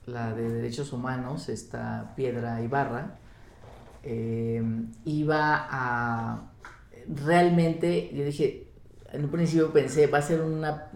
[0.07, 3.19] la de derechos humanos, esta Piedra Ibarra,
[5.03, 6.51] iba a
[7.07, 8.67] realmente yo dije,
[9.11, 10.91] en un principio pensé, va a ser una,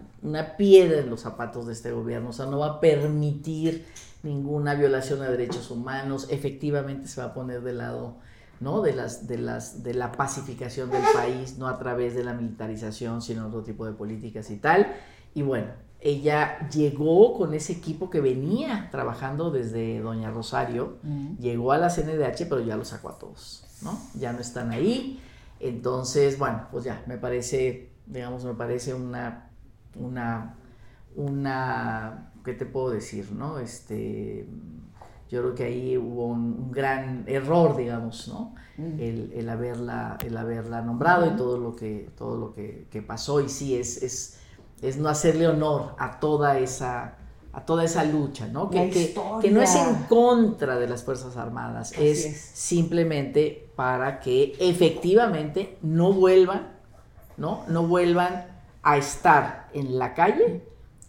[0.56, 3.86] piedra en los zapatos de este gobierno, o sea, no va a permitir
[4.22, 8.16] ninguna violación a derechos humanos, efectivamente se va a poner del lado
[8.60, 8.82] ¿no?
[8.82, 13.20] de, las, de, las, de la pacificación del país, no a través de la militarización,
[13.20, 14.94] sino otro tipo de políticas y tal.
[15.34, 15.68] Y bueno,
[16.00, 20.98] ella llegó con ese equipo que venía trabajando desde Doña Rosario,
[21.40, 23.98] llegó a la CNDH, pero ya lo sacó a todos, ¿no?
[24.14, 25.20] Ya no están ahí.
[25.62, 29.48] Entonces, bueno, pues ya, me parece, digamos, me parece una,
[29.94, 30.56] una,
[31.14, 33.60] una, ¿qué te puedo decir, no?
[33.60, 34.48] Este,
[35.30, 38.56] yo creo que ahí hubo un, gran error, digamos, ¿no?
[38.76, 38.98] Mm.
[39.38, 43.76] El, haberla, el haberla nombrado y todo lo que, todo lo que, pasó, y sí,
[43.76, 44.40] es, es,
[44.82, 47.18] es no hacerle honor a toda esa,
[47.52, 48.70] a toda esa lucha, ¿no?
[48.70, 55.76] Que, que, no es en contra de las Fuerzas Armadas, es, simplemente para que efectivamente
[55.82, 56.72] no vuelvan,
[57.36, 57.64] ¿no?
[57.68, 58.46] No vuelvan
[58.82, 60.62] a estar en la calle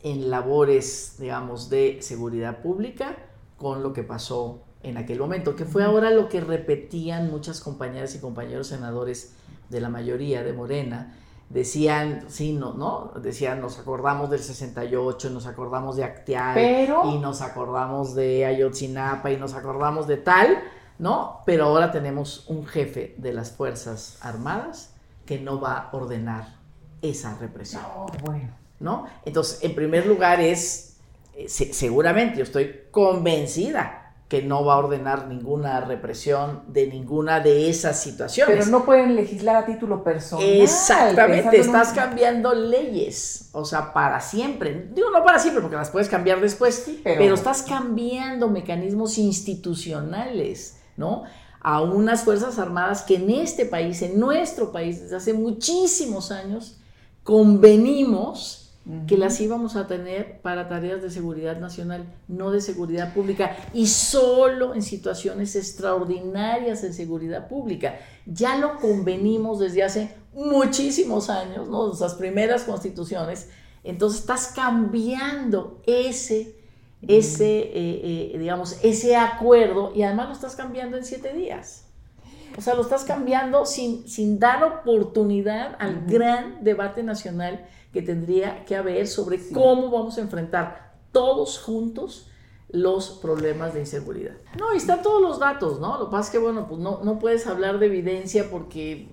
[0.03, 3.15] en labores, digamos, de seguridad pública
[3.58, 8.13] con lo que pasó en aquel momento, que fue ahora lo que repetían muchas compañeras
[8.15, 9.34] y compañeros senadores
[9.69, 11.15] de la mayoría de Morena,
[11.54, 13.12] decían, sí, no, ¿no?
[13.22, 16.58] Decían, nos acordamos del 68, nos acordamos de Acteal,
[17.06, 20.58] y nos acordamos de Ayotzinapa, y nos acordamos de tal,
[20.98, 21.42] ¿no?
[21.46, 24.96] Pero ahora tenemos un jefe de las Fuerzas Armadas
[25.28, 26.56] que no va a ordenar
[27.04, 27.84] esa represión.
[27.84, 28.50] No, bueno.
[28.80, 29.06] ¿No?
[29.24, 30.98] Entonces, en primer lugar es,
[31.36, 37.70] eh, seguramente, yo estoy convencida que no va a ordenar ninguna represión de ninguna de
[37.70, 38.56] esas situaciones.
[38.58, 40.46] Pero no pueden legislar a título personal.
[40.46, 44.90] Exactamente, estás cambiando leyes, o sea, para siempre.
[44.94, 47.34] Digo, no para siempre, porque las puedes cambiar después, pero...
[47.36, 51.24] estás cambiando mecanismos institucionales, ¿no?
[51.62, 56.80] A unas Fuerzas Armadas que en este país, en nuestro país, desde hace muchísimos años,
[57.24, 58.62] convenimos
[59.08, 63.88] que las íbamos a tener para tareas de seguridad nacional, no de seguridad pública, y
[63.88, 67.96] solo en situaciones extraordinarias de seguridad pública.
[68.26, 71.93] Ya lo convenimos desde hace muchísimos años, ¿no?
[71.93, 73.50] Esas primeras constituciones.
[73.86, 76.58] Entonces estás cambiando ese,
[77.08, 81.86] ese eh, eh, digamos, ese acuerdo y además lo estás cambiando en siete días.
[82.58, 88.65] O sea, lo estás cambiando sin, sin dar oportunidad al gran debate nacional que tendría
[88.65, 92.27] que haber sobre cómo vamos a enfrentar todos juntos
[92.69, 94.34] los problemas de inseguridad.
[94.58, 95.99] No, y están todos los datos, ¿no?
[95.99, 99.08] Lo que pasa es que, bueno, pues no, no puedes hablar de evidencia porque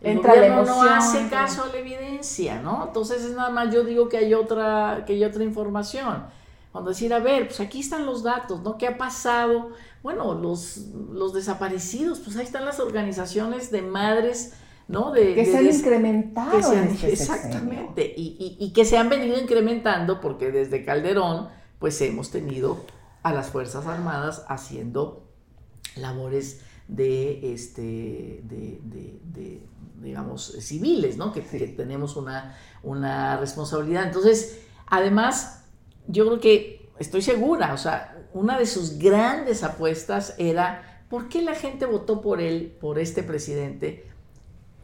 [0.00, 2.84] el gobierno no hace caso a la evidencia, ¿no?
[2.86, 6.26] Entonces es nada más yo digo que hay otra, que hay otra información.
[6.70, 8.78] Cuando decir, a ver, pues aquí están los datos, ¿no?
[8.78, 9.70] ¿Qué ha pasado?
[10.04, 10.76] Bueno, los,
[11.10, 14.52] los desaparecidos, pues ahí están las organizaciones de madres
[14.88, 15.12] ¿no?
[15.12, 16.72] De, que se han incrementado.
[16.72, 22.84] este exactamente, y, y, que se han venido incrementando porque desde Calderón pues hemos tenido
[23.22, 25.26] a las Fuerzas Armadas haciendo
[25.96, 29.60] labores de, este, de,
[30.00, 31.32] digamos, civiles, ¿no?
[31.32, 34.04] Que, tenemos una, una responsabilidad.
[34.04, 35.64] Entonces, además,
[36.06, 41.42] yo creo que estoy segura, o sea, una de sus grandes apuestas era, ¿por qué
[41.42, 44.06] la gente votó por él, por este presidente,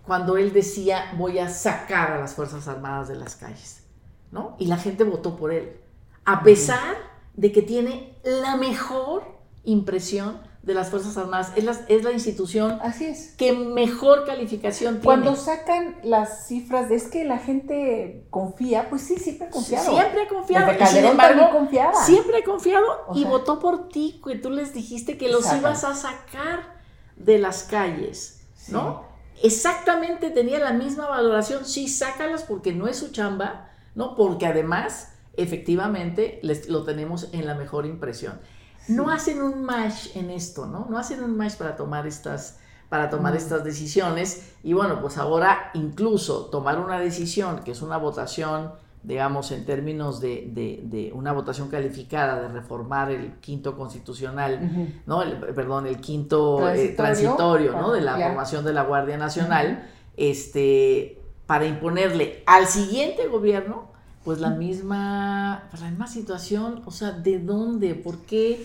[0.07, 3.83] cuando él decía, voy a sacar a las Fuerzas Armadas de las calles?
[4.31, 4.57] ¿No?
[4.59, 5.77] Y la gente votó por él,
[6.25, 6.97] a pesar
[7.35, 9.25] de que tiene la mejor
[9.65, 11.53] impresión de las Fuerzas Armadas.
[11.57, 13.35] Es la, es la institución Así es.
[13.37, 15.05] que mejor calificación tiene.
[15.05, 19.91] Cuando sacan las cifras de es que la gente confía, pues sí, siempre ha confiado.
[19.91, 20.73] Siempre ha confiado.
[20.81, 22.05] y sin embargo, confiaba.
[22.05, 25.95] Siempre ha confiado y votó por ti, que tú les dijiste que los ibas a
[25.95, 26.81] sacar
[27.17, 29.12] de las calles, ¿no?
[29.43, 31.65] Exactamente tenía la misma valoración.
[31.65, 34.15] Sí, sácalas porque no es su chamba, ¿no?
[34.15, 38.41] Porque además, efectivamente, les, lo tenemos en la mejor impresión
[38.89, 40.87] no hacen un match en esto, ¿no?
[40.89, 43.37] No hacen un match para tomar estas para tomar mm.
[43.37, 48.73] estas decisiones y bueno, pues ahora incluso tomar una decisión que es una votación,
[49.03, 55.23] digamos, en términos de, una votación calificada de reformar el quinto constitucional, ¿no?
[55.55, 57.93] perdón, el quinto eh, transitorio, ¿no?
[57.93, 63.91] De la formación de la Guardia Nacional, este, para imponerle al siguiente gobierno
[64.25, 67.97] pues la misma, pues la misma situación, o sea, ¿de dónde?
[67.97, 68.65] ¿Por qué,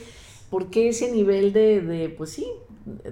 [0.51, 2.47] por qué ese nivel de, de, pues sí,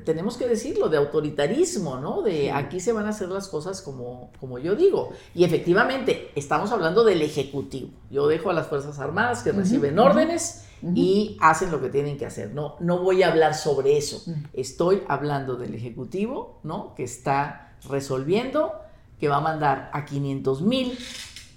[0.04, 2.22] tenemos que decirlo, de autoritarismo, ¿no?
[2.22, 5.12] De aquí se van a hacer las cosas como, como yo digo.
[5.34, 7.90] Y efectivamente, estamos hablando del Ejecutivo.
[8.10, 12.26] Yo dejo a las Fuerzas Armadas que reciben órdenes y hacen lo que tienen que
[12.26, 12.54] hacer.
[12.54, 14.24] No, no voy a hablar sobre eso.
[14.54, 16.94] Estoy hablando del Ejecutivo, ¿no?
[16.96, 18.74] Que está resolviendo,
[19.20, 20.98] que va a mandar a 500 mil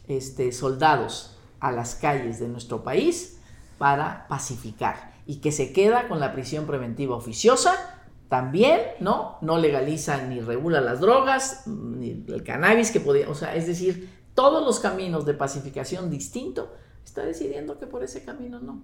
[0.09, 3.39] este, soldados a las calles de nuestro país
[3.79, 7.98] para pacificar y que se queda con la prisión preventiva oficiosa.
[8.29, 9.38] También, ¿no?
[9.41, 14.11] No legaliza ni regula las drogas, ni el cannabis que podía, o sea, es decir,
[14.35, 16.71] todos los caminos de pacificación distinto,
[17.05, 18.83] está decidiendo que por ese camino no.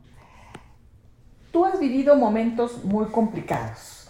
[1.52, 4.08] Tú has vivido momentos muy complicados.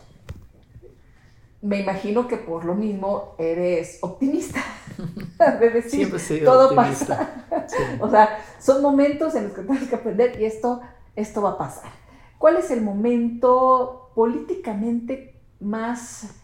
[1.61, 4.63] Me imagino que por lo mismo eres optimista.
[5.61, 7.45] de decir, todo pasa.
[8.01, 10.81] o sea, son momentos en los que tienes que aprender y esto,
[11.17, 11.91] esto va a pasar.
[12.39, 16.35] ¿Cuál es el momento políticamente más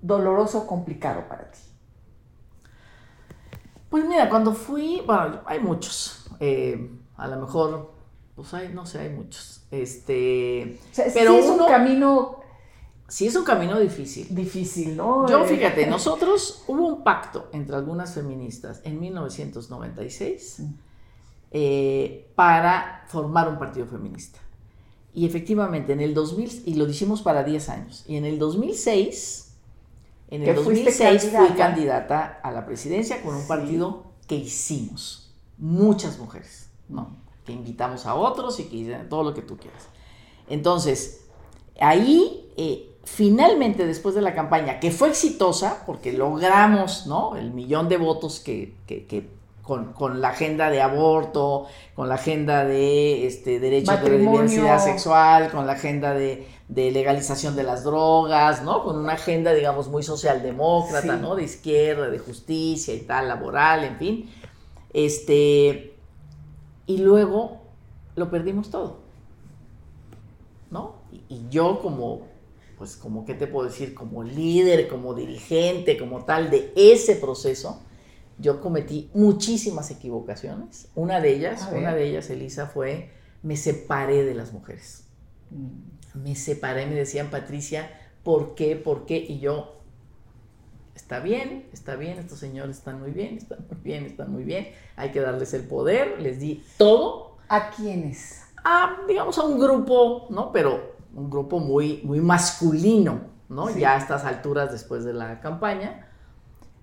[0.00, 1.58] doloroso o complicado para ti?
[3.90, 6.30] Pues mira, cuando fui, bueno, hay muchos.
[6.40, 7.92] Eh, a lo mejor,
[8.34, 9.66] pues hay, no sé, hay muchos.
[9.70, 10.78] Este,
[11.14, 12.38] pero es un camino
[13.08, 14.26] sí es un camino difícil.
[14.30, 15.26] Difícil, ¿no?
[15.26, 20.62] Yo, eh, fíjate, nosotros hubo un pacto entre algunas feministas en 1996
[21.50, 24.38] eh, para formar un partido feminista.
[25.18, 29.52] Y efectivamente, en el 2000, y lo hicimos para 10 años, y en el 2006,
[30.30, 36.70] en el 2006 fui candidata a la presidencia con un partido que hicimos, muchas mujeres,
[36.88, 37.16] ¿no?
[37.44, 39.88] Que invitamos a otros y que todo lo que tú quieras.
[40.48, 41.24] Entonces,
[41.80, 47.34] ahí eh, finalmente después de la campaña, que fue exitosa, porque logramos ¿no?
[47.34, 48.76] el millón de votos que,
[49.68, 55.66] con, la agenda de aborto, con la agenda de este, derechos de diversidad sexual, con
[55.66, 58.82] la agenda de, legalización de las drogas, ¿no?
[58.82, 61.36] Con una agenda, digamos, muy socialdemócrata, ¿no?
[61.36, 64.30] De izquierda, de justicia y tal, laboral, en fin.
[64.94, 65.94] Este,
[66.86, 67.58] y luego
[68.16, 69.00] lo perdimos todo,
[70.70, 70.96] ¿no?
[71.30, 72.22] y yo como
[72.76, 73.92] pues como, ¿qué te puedo decir?
[73.92, 77.80] Como líder, como dirigente, como tal de ese proceso,
[78.38, 80.88] yo cometí muchísimas equivocaciones.
[80.94, 83.10] Una de ellas, una de ellas, Elisa, fue,
[83.42, 85.04] me separé de las mujeres.
[85.50, 86.22] Mm.
[86.22, 87.90] Me separé, me decían, Patricia,
[88.22, 88.76] ¿por qué?
[88.76, 89.16] ¿Por qué?
[89.16, 89.80] Y yo,
[90.94, 94.68] está bien, está bien, estos señores están muy bien, están muy bien, están muy bien,
[94.96, 97.38] hay que darles el poder, les di todo.
[97.48, 98.42] ¿A quiénes?
[98.64, 100.52] A, digamos, a un grupo, ¿no?
[100.52, 103.70] Pero un grupo muy, muy masculino, ¿no?
[103.76, 106.07] Ya a estas alturas después de la campaña.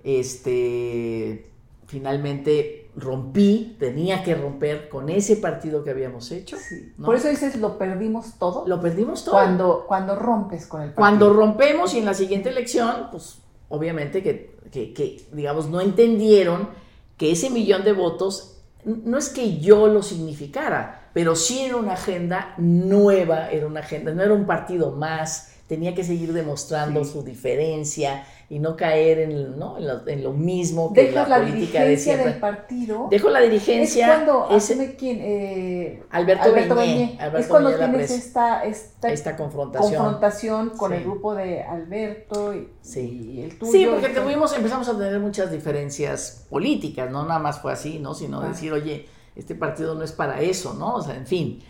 [0.06, 1.50] Este,
[1.88, 6.58] finalmente rompí, tenía que romper con ese partido que habíamos hecho.
[7.03, 8.66] Por eso dices, lo perdimos todo.
[8.68, 9.34] Lo perdimos todo.
[9.34, 11.01] Cuando, cuando rompes con el partido.
[11.01, 16.70] Cuando rompemos y en la siguiente elección, pues obviamente que, que digamos, no entendieron
[17.18, 21.93] que ese millón de votos no es que yo lo significara, pero sí era una
[21.93, 27.24] agenda nueva, era una agenda, no era un partido más, tenía que seguir demostrando su
[27.24, 29.78] diferencia y no caer en, ¿no?
[29.80, 32.30] en, lo, mismo que la, la, política de siempre.
[32.30, 33.07] del partido.
[33.09, 34.05] Dejo la dirigencia.
[34.05, 40.70] Es cuando, ese, quién, eh, Alberto, Alberto es cuando tienes esta, esta, esta, confrontación, confrontación
[40.72, 43.41] con el grupo de Alberto y, sí.
[43.43, 43.72] el tuyo.
[43.72, 48.13] Sí, porque tuvimos, empezamos a tener muchas diferencias políticas, no nada más fue así, ¿no?
[48.13, 48.49] Sino ah.
[48.49, 50.93] decir, oye, este partido no es para eso, ¿no?
[50.95, 51.63] O sea, en fin.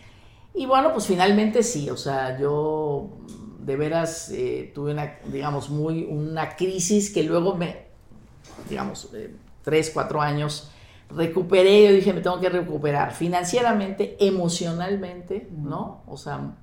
[0.52, 3.08] Y bueno, pues finalmente sí, o sea, yo
[3.66, 7.86] de veras eh, tuve una, digamos, muy, una crisis que luego me,
[8.70, 10.70] digamos, eh, tres, cuatro años,
[11.10, 16.02] recuperé, yo dije, me tengo que recuperar financieramente, emocionalmente, ¿no?
[16.06, 16.54] O sea,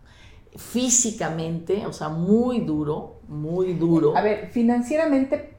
[0.56, 4.16] físicamente, o sea, muy duro, muy duro.
[4.16, 5.58] A ver, financieramente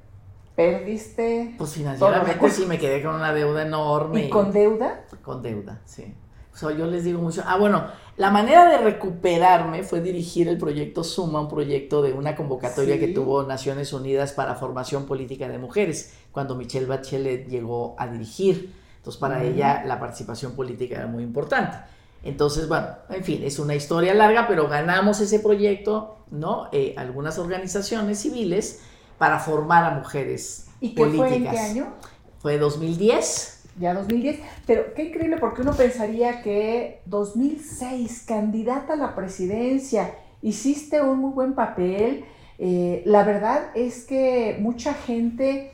[0.57, 1.55] perdiste.
[1.59, 4.27] Pues financieramente sí me quedé con una deuda enorme.
[4.27, 5.05] ¿Y con deuda?
[5.23, 6.15] Con deuda, sí.
[6.55, 7.85] O sea, yo les digo mucho, ah, bueno,
[8.17, 13.09] la manera de recuperarme fue dirigir el proyecto Suma, un proyecto de una convocatoria que
[13.09, 18.73] tuvo Naciones Unidas para formación política de mujeres, cuando Michelle Bachelet llegó a dirigir.
[18.99, 21.77] Entonces, para ella la participación política era muy importante.
[22.23, 26.69] Entonces, bueno, en fin, es una historia larga, pero ganamos ese proyecto, ¿no?
[26.73, 28.81] Eh, algunas organizaciones civiles
[29.19, 31.95] para formar a mujeres ¿Y qué fue en qué año?
[32.39, 39.15] Fue 2010 ya 2010, pero qué increíble porque uno pensaría que 2006, candidata a la
[39.15, 40.11] presidencia,
[40.43, 42.25] hiciste un muy buen papel.
[42.59, 45.73] Eh, la verdad es que mucha gente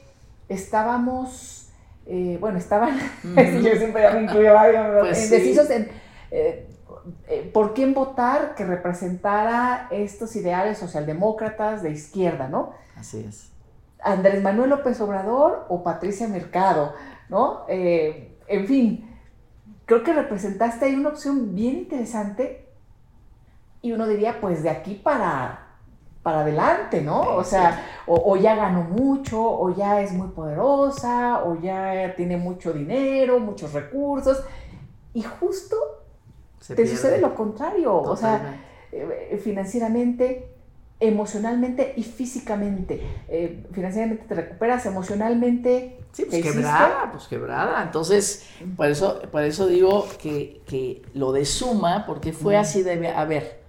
[0.48, 1.70] estábamos,
[2.06, 4.54] eh, bueno, estaban, yo siempre me incluyo,
[5.00, 5.88] pues indecisos en
[7.28, 12.72] eh, por quién votar que representara estos ideales socialdemócratas de izquierda, ¿no?
[12.96, 13.50] Así es.
[14.02, 16.94] Andrés Manuel López Obrador o Patricia Mercado.
[17.30, 17.62] ¿No?
[17.68, 19.10] Eh, en fin,
[19.86, 22.66] creo que representaste ahí una opción bien interesante
[23.82, 25.76] y uno diría, pues de aquí para,
[26.22, 27.20] para adelante, ¿no?
[27.36, 32.72] O sea, o, ya ganó mucho, o ya es muy poderosa, o ya tiene mucho
[32.72, 34.44] dinero, muchos recursos,
[35.14, 35.76] y justo
[36.74, 38.60] te sucede lo contrario, o sea,
[38.92, 40.59] eh, financieramente
[41.00, 43.02] emocionalmente y físicamente.
[43.28, 45.98] Eh, financieramente te recuperas, emocionalmente.
[46.12, 47.82] Sí, pues quebrada, pues quebrada.
[47.82, 48.46] Entonces,
[48.76, 53.60] por eso, por eso digo que, lo de suma, porque fue así de, a ver,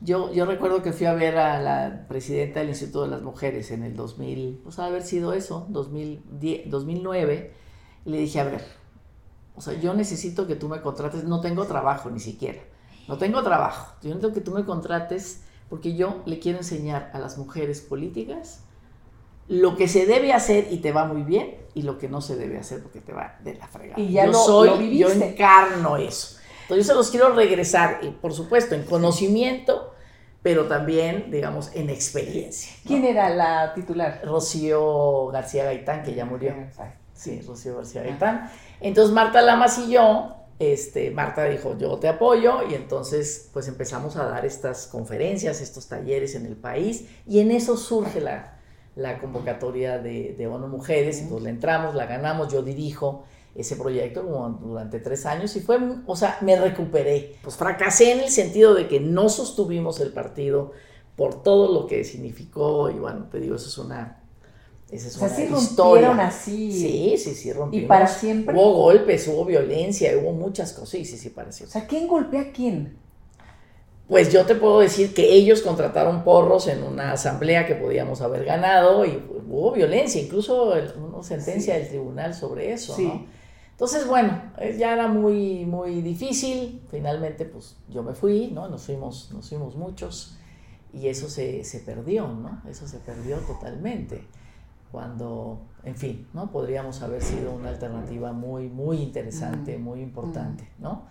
[0.00, 3.70] yo, yo recuerdo que fui a ver a la presidenta del Instituto de las Mujeres
[3.70, 7.52] en el 2000, pues haber sido eso, 2010, 2009,
[8.04, 8.64] y le dije, a ver,
[9.54, 12.60] o sea, yo necesito que tú me contrates, no tengo trabajo ni siquiera,
[13.08, 15.41] no tengo trabajo, yo necesito que tú me contrates
[15.72, 18.60] porque yo le quiero enseñar a las mujeres políticas
[19.48, 22.36] lo que se debe hacer y te va muy bien y lo que no se
[22.36, 23.98] debe hacer porque te va de la fregada.
[23.98, 26.36] Y ya yo lo, soy, yo encarno eso.
[26.64, 29.94] Entonces yo se los quiero regresar, y por supuesto, en conocimiento,
[30.42, 32.70] pero también, digamos, en experiencia.
[32.86, 34.20] ¿Quién era la titular?
[34.26, 36.54] Rocío García Gaitán, que ya murió.
[37.14, 38.50] Sí, Rocío García Gaitán.
[38.78, 44.16] Entonces Marta Lamas y yo este, Marta dijo, yo te apoyo y entonces pues empezamos
[44.16, 48.58] a dar estas conferencias, estos talleres en el país y en eso surge la,
[48.94, 53.76] la convocatoria de, de ONU Mujeres, y entonces la entramos, la ganamos, yo dirijo ese
[53.76, 54.22] proyecto
[54.62, 57.36] durante tres años y fue, o sea, me recuperé.
[57.42, 60.72] Pues fracasé en el sentido de que no sostuvimos el partido
[61.16, 64.21] por todo lo que significó y bueno, te digo, eso es una
[64.92, 66.70] esa es o sea, una rompieron así.
[66.70, 67.84] Sí, sí, sí, rompimos.
[67.84, 68.54] ¿Y para siempre?
[68.54, 70.90] Hubo golpes, hubo violencia, hubo muchas cosas.
[70.90, 71.70] Sí, sí, sí, para siempre.
[71.70, 72.98] O sea, ¿quién golpea a quién?
[74.06, 78.44] Pues yo te puedo decir que ellos contrataron porros en una asamblea que podíamos haber
[78.44, 79.18] ganado y
[79.48, 83.06] hubo violencia, incluso una sentencia del tribunal sobre eso, sí.
[83.06, 83.24] ¿no?
[83.70, 86.82] Entonces, bueno, eh, ya era muy, muy difícil.
[86.90, 88.68] Finalmente, pues yo me fui, ¿no?
[88.68, 90.36] Nos fuimos, nos fuimos muchos
[90.92, 92.62] y eso se, se perdió, ¿no?
[92.68, 94.28] Eso se perdió totalmente
[94.92, 96.52] cuando, en fin, ¿no?
[96.52, 101.06] Podríamos haber sido una alternativa muy, muy interesante, muy importante, ¿no?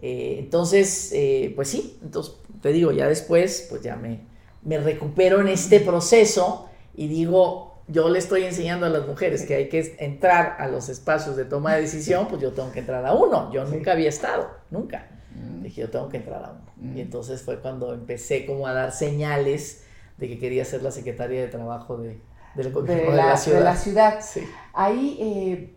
[0.00, 4.20] Eh, entonces, eh, pues sí, entonces te digo, ya después, pues ya me,
[4.62, 9.54] me recupero en este proceso y digo, yo le estoy enseñando a las mujeres que
[9.54, 13.04] hay que entrar a los espacios de toma de decisión, pues yo tengo que entrar
[13.06, 13.50] a uno.
[13.52, 15.08] Yo nunca había estado, nunca.
[15.62, 16.94] Dije, yo tengo que entrar a uno.
[16.94, 19.84] Y entonces fue cuando empecé como a dar señales
[20.18, 22.20] de que quería ser la secretaria de trabajo de,
[22.54, 23.36] de, la,
[23.76, 24.20] ciudad.
[24.72, 25.74] Ahí eh,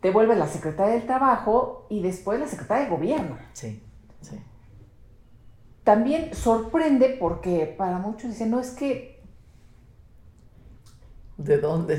[0.00, 3.38] te vuelves la secretaria del Trabajo y después la secretaria de Gobierno.
[3.52, 3.82] Sí,
[4.20, 4.38] sí.
[5.84, 9.17] También sorprende porque para muchos dicen, no es que
[11.38, 11.96] ¿De dónde,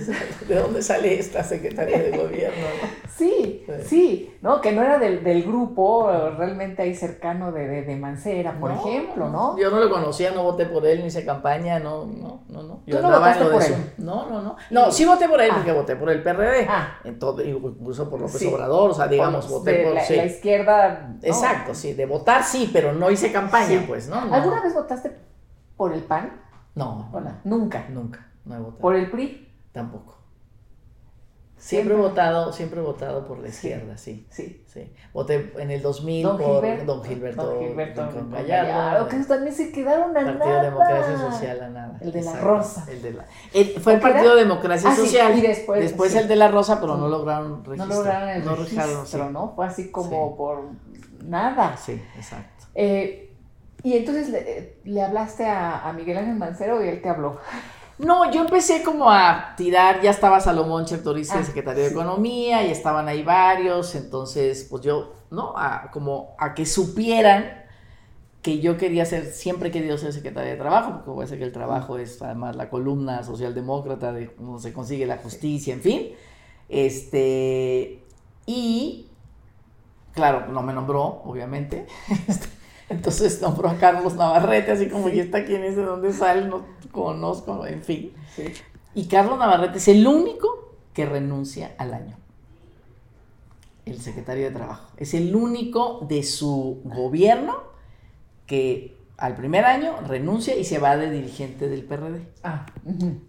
[0.49, 2.67] ¿De dónde sale esta secretaria de gobierno?
[3.19, 4.61] Sí, sí, ¿no?
[4.61, 9.57] Que no era del, del grupo realmente ahí cercano de, de, Mancera, por ejemplo, ¿no?
[9.57, 12.63] Yo no lo conocía, no voté por él, ni hice campaña, no, no, no.
[12.63, 12.81] no.
[12.85, 13.93] Yo ¿Tú no votaste por él?
[13.97, 14.55] No, no, no.
[14.69, 15.55] No, sí voté por él ah.
[15.57, 16.65] porque voté por el PRD.
[16.69, 16.99] Ah.
[17.03, 19.95] Entonces, incluso por López Obrador, o sea, digamos, voté por...
[19.95, 21.17] La, la izquierda...
[21.21, 24.15] Exacto, sí, de votar sí, pero no hice campaña, pues, ¿no?
[24.33, 25.11] ¿Alguna vez votaste
[25.75, 26.39] por el PAN?
[26.75, 27.11] No.
[27.43, 27.85] Nunca.
[27.89, 28.28] Nunca.
[28.49, 28.79] No he votado.
[28.79, 29.47] ¿Por el PRI?
[29.71, 30.19] Tampoco.
[31.59, 34.25] Siempre, he votado, siempre he votado por la izquierda, sí.
[34.31, 34.63] Sí.
[34.65, 34.93] sí.
[35.13, 38.47] Voté en el 2000 don por Gilberto, Don Gilberto, don Gilberto Gallardo.
[38.47, 40.63] Gallardo que también se quedaron a Partido nada.
[40.63, 41.97] Democracia Social a nada.
[41.99, 42.85] El de la Rosa.
[42.89, 43.25] El de la,
[43.81, 45.33] fue el Partido Democracia ah, Social.
[45.33, 47.89] Sí, y después, después el de la Rosa, pero no lograron registrar.
[47.89, 49.51] No lograron el no registro, ¿no?
[49.53, 50.63] Fue así como por
[51.25, 51.75] nada.
[51.75, 52.67] Sí, exacto.
[52.73, 53.35] Eh,
[53.83, 57.37] y entonces le, le hablaste a, a Miguel Ángel Mancero y él te habló.
[57.99, 61.89] No, yo empecé como a tirar, ya estaba Salomón Chertorice, Ah, secretario de.
[61.89, 65.53] Economía, y estaban ahí varios, entonces, pues yo, ¿no?
[65.57, 67.65] A, como a que supieran
[68.41, 71.39] que yo quería ser, siempre he querido ser secretaria de Trabajo, porque voy a ser
[71.39, 75.81] que el trabajo es además la columna socialdemócrata de cómo se consigue la justicia, en
[75.81, 76.11] fin.
[76.69, 78.01] Este,
[78.45, 79.07] y,
[80.13, 81.85] claro, no me nombró, obviamente.
[82.89, 85.15] Entonces nombró a Carlos Navarrete, así como, Sí.
[85.15, 85.75] ¿y esta quién es?
[85.75, 86.45] ¿De dónde sale?
[86.45, 88.11] No conozco, en fin.
[88.35, 88.45] Sí.
[88.95, 92.17] Y Carlos Navarrete es el único que renuncia al año.
[93.85, 94.87] El secretario de Trabajo.
[94.97, 97.57] Es el único de su gobierno
[98.45, 102.21] que al primer año renuncia y se va de dirigente del PRD.
[102.43, 102.65] Ah.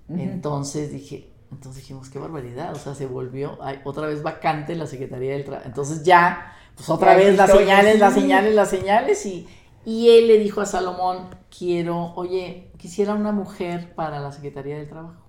[0.08, 4.86] Entonces dije, entonces dijimos, qué barbaridad, o sea, se volvió ay, otra vez vacante la
[4.86, 5.66] Secretaría del Trabajo.
[5.66, 9.48] Entonces ya, pues otra vez las señales, las señales, las señales, y,
[9.84, 14.88] y él le dijo a Salomón, quiero, oye, quisiera una mujer para la Secretaría del
[14.88, 15.28] Trabajo.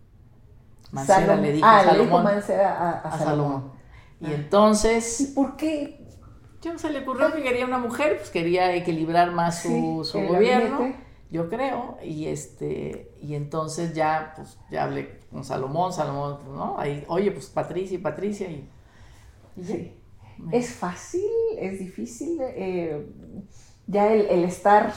[0.91, 2.23] Mancera le dijo ah, a le dijo Salomón.
[2.23, 3.19] Mancera a, a a Salomón.
[3.19, 3.71] Salomón.
[4.19, 4.33] Y Ah.
[4.33, 6.05] entonces, ¿Y por qué?
[6.61, 10.21] yo se le ocurrió que quería una mujer, pues quería equilibrar más su, Sí, su
[10.21, 11.05] gobierno gabinete.
[11.29, 16.75] yo creo, y este, y entonces ya, pues, ya hablé con Salomón, Salomón, pues, ¿no?
[16.79, 18.69] Ahí, oye, pues Patricia y Patricia, y,
[19.55, 19.63] y.
[19.63, 20.00] Sí.
[20.51, 21.21] ¿Es fácil?
[21.57, 22.37] ¿Es difícil?
[22.41, 23.05] eh,
[23.87, 24.93] ya el, el estar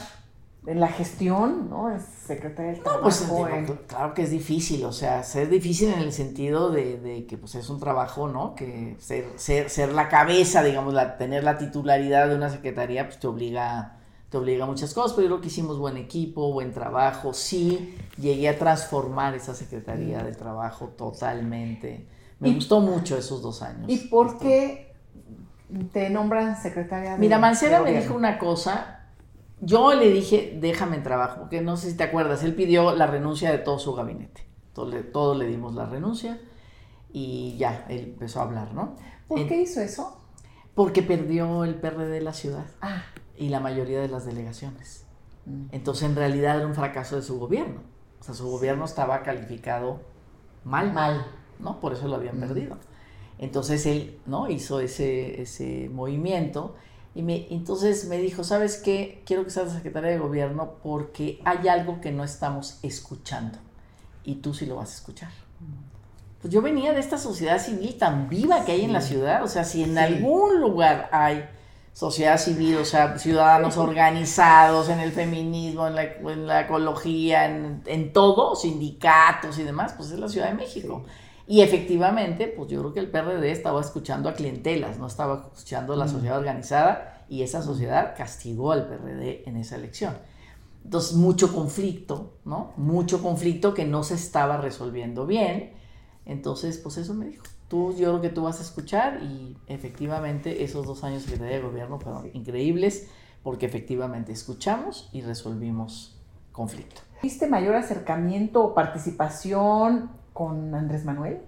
[0.67, 1.91] en la gestión, ¿no?
[1.95, 3.03] Es secretaria del No, trabajo.
[3.03, 6.99] pues digo, en- claro que es difícil, o sea, ser difícil en el sentido de,
[6.99, 8.55] de que pues es un trabajo, ¿no?
[8.55, 13.19] Que ser, ser, ser la cabeza, digamos, la, tener la titularidad de una secretaría, pues
[13.19, 13.99] te obliga,
[14.31, 17.95] te obliga a muchas cosas, pero yo creo que hicimos buen equipo, buen trabajo, sí,
[18.19, 22.07] llegué a transformar esa secretaría del trabajo totalmente.
[22.39, 23.85] Me Y- gustó mucho esos dos años.
[23.87, 24.84] ¿Y por Este, qué
[25.91, 28.91] te nombran secretaria de Mira, Mancera de me dijo una cosa.
[29.61, 33.07] Yo le dije, déjame en trabajo, porque no sé si te acuerdas, él pidió la
[33.07, 34.45] renuncia de todo su gabinete.
[34.73, 36.39] Todos le, todos le dimos la renuncia
[37.11, 38.95] y ya, él empezó a hablar, ¿no?
[39.27, 40.21] ¿Por En- qué hizo eso?
[40.75, 43.03] Porque perdió el PRD de la ciudad Ah,
[43.37, 45.05] y la mayoría de las delegaciones.
[45.45, 47.81] mm, Entonces, en realidad era un fracaso de su gobierno.
[48.19, 50.01] O sea, su gobierno estaba calificado
[50.65, 50.91] mal.
[50.91, 51.25] mal.
[51.59, 51.79] ¿no?
[51.79, 52.41] Por eso lo habían Mm.
[52.41, 52.77] perdido.
[53.39, 54.49] Entonces él, ¿no?
[54.49, 56.75] Hizo ese, ese movimiento
[57.13, 59.21] y me, entonces me dijo, ¿sabes qué?
[59.25, 63.57] Quiero que seas secretaria de gobierno porque hay algo que no estamos escuchando
[64.23, 65.31] y tú sí lo vas a escuchar.
[66.41, 69.47] Pues yo venía de esta sociedad civil tan viva que hay en la ciudad, o
[69.47, 69.97] sea, si en Sí.
[69.97, 71.45] algún lugar hay
[71.93, 77.81] sociedad civil, o sea, ciudadanos organizados en el feminismo, en la, en la ecología, en,
[77.85, 81.03] en todo, sindicatos y demás, pues es la Ciudad de México.
[81.47, 85.93] Y efectivamente, pues yo creo que el PRD estaba escuchando a clientelas, no estaba escuchando
[85.93, 86.09] a la Mm.
[86.09, 90.15] sociedad organizada y esa sociedad castigó al PRD en esa elección.
[90.83, 92.73] Entonces, mucho conflicto, ¿no?
[92.77, 95.73] Mucho conflicto que no se estaba resolviendo bien.
[96.25, 97.43] Entonces, pues eso me dijo.
[97.67, 101.57] Tú, yo creo que tú vas a escuchar y efectivamente esos dos años de Secretaría
[101.57, 103.07] de Gobierno fueron increíbles
[103.41, 106.15] porque efectivamente escuchamos y resolvimos
[106.51, 107.01] conflicto.
[107.23, 111.41] ¿Viste mayor acercamiento o participación con Andrés Manuel?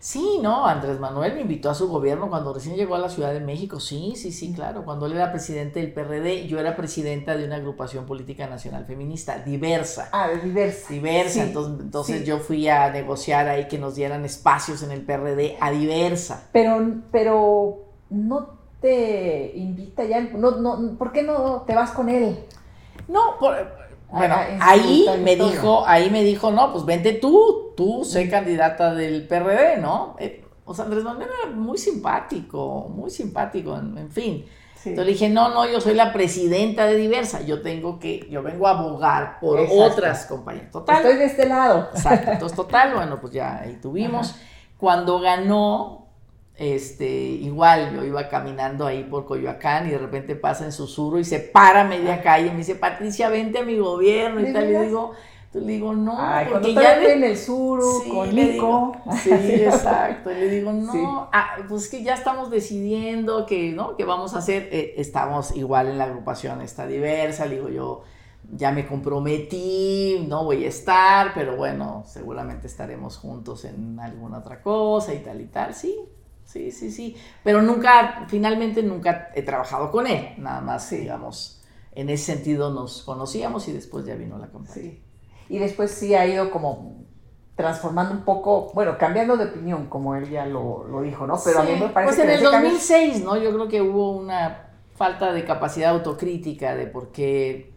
[0.00, 3.32] Sí, no, Andrés Manuel me invitó a su gobierno cuando recién llegó a la Ciudad
[3.32, 3.80] de México.
[3.80, 4.84] Sí, sí, sí, claro.
[4.84, 9.38] Cuando él era presidente del PRD, yo era presidenta de una agrupación política nacional feminista,
[9.38, 10.10] diversa.
[10.12, 10.92] Ah, de diversa.
[10.92, 12.26] Diversa, Sí, entonces, entonces sí.
[12.26, 16.48] yo fui a negociar ahí que nos dieran espacios en el PRD a diversa.
[16.52, 22.44] Pero, pero no te invita ya, no, no, ¿por qué no te vas con él?
[23.08, 23.83] No, por-
[24.18, 28.04] bueno, Ah, en su ahí me dijo, ahí me dijo, no, pues vente tú, tú
[28.04, 30.16] sé candidata del PRD, ¿no?
[30.18, 34.46] Eh, o sea, Andrés Manuel era muy simpático, muy simpático, en, en fin.
[34.90, 38.42] Entonces le dije, no, no, yo soy la presidenta de Diversa, yo tengo que, yo
[38.42, 40.70] vengo a abogar por otras compañías.
[40.70, 40.96] Total.
[40.96, 41.88] Estoy de este lado.
[41.94, 44.34] Exacto, entonces total, bueno, pues ya ahí tuvimos.
[44.78, 46.03] Cuando ganó,
[46.56, 51.24] este, igual yo iba caminando ahí por Coyoacán y de repente pasa en susurro y
[51.24, 54.76] se para media calle y me dice, Patricia, vente a mi gobierno y tal, y
[54.86, 55.14] digo
[55.60, 56.18] le digo, no,
[56.50, 58.96] porque ya en el sur con Nico.
[59.22, 60.30] sí, exacto.
[60.30, 63.96] Y le digo, no, ah, pues que ya estamos decidiendo que, ¿no?
[63.96, 68.02] Que vamos a hacer, eh, estamos igual en la agrupación, está diversa, le digo yo,
[68.52, 74.60] ya me comprometí, no voy a estar, pero bueno, seguramente estaremos juntos en alguna otra
[74.60, 75.96] cosa y tal y tal, sí,
[76.44, 77.16] sí, sí, sí.
[77.42, 83.02] Pero nunca, finalmente nunca he trabajado con él, nada más, digamos, en ese sentido nos
[83.02, 84.94] conocíamos y después ya vino la compañía.
[85.48, 87.04] Y después sí ha ido como
[87.54, 91.38] transformando un poco, bueno, cambiando de opinión, como él ya lo, dijo, ¿no?
[91.44, 93.36] Pero a mí me parece pues en el 2006, ¿no?
[93.36, 97.72] Yo creo que hubo una falta de capacidad autocrítica de por qué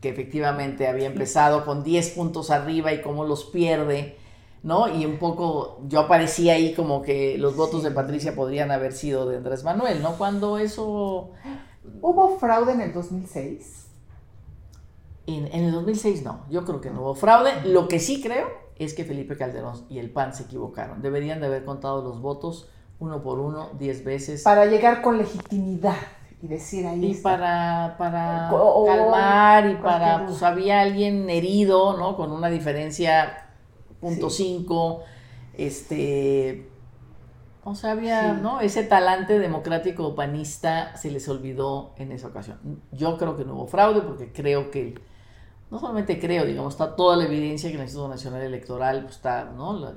[0.00, 4.16] que efectivamente había empezado con 10 puntos arriba y cómo los pierde,
[4.62, 4.88] ¿no?
[4.88, 9.28] Y un poco yo aparecía ahí como que los votos de Patricia podrían haber sido
[9.28, 10.16] de Andrés Manuel, ¿no?
[10.16, 11.30] Cuando eso...
[12.02, 13.86] ¿Hubo fraude en el 2006?
[15.26, 17.52] En, el 2006 no, yo creo que no hubo fraude.
[17.64, 21.02] Lo que sí creo es que Felipe Calderón y el PAN se equivocaron.
[21.02, 24.42] Deberían de haber contado los votos uno por uno, diez veces.
[24.42, 25.96] Para llegar con legitimidad
[26.42, 27.12] y decir ahí.
[27.12, 32.16] Y para, para calmar y para, pues había alguien herido, ¿no?
[32.16, 33.47] Con una diferencia
[34.00, 35.02] punto cinco,
[35.54, 36.68] este,
[37.64, 38.60] o sea, había, ¿no?
[38.60, 42.58] Ese talante democrático panista se les olvidó en esa ocasión.
[42.92, 44.94] Yo creo que no hubo fraude porque creo que
[45.70, 49.44] no solamente creo, digamos, está toda la evidencia que el Instituto Nacional Electoral pues, está,
[49.44, 49.92] ¿no?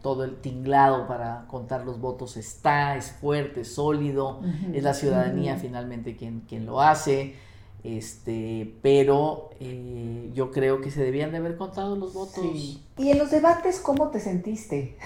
[0.00, 4.40] todo el tinglado para contar los votos está, es fuerte, sólido,
[4.72, 7.36] es la ciudadanía finalmente quien, quien lo hace,
[7.84, 12.44] este, pero eh, yo creo que se debían de haber contado los votos.
[12.44, 14.96] ¿Y en los debates cómo te sentiste?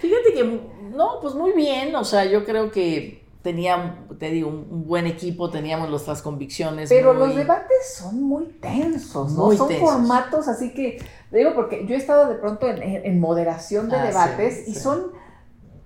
[0.00, 0.44] Fíjate que,
[0.94, 5.50] no, pues muy bien, o sea, yo creo que tenía, te digo, un, buen equipo,
[5.50, 6.88] teníamos nuestras convicciones.
[6.88, 9.52] Pero los debates son muy tensos, ¿no?
[9.52, 14.06] son formatos así que, digo, porque yo he estado de pronto en, moderación de ah,
[14.06, 15.12] debates y son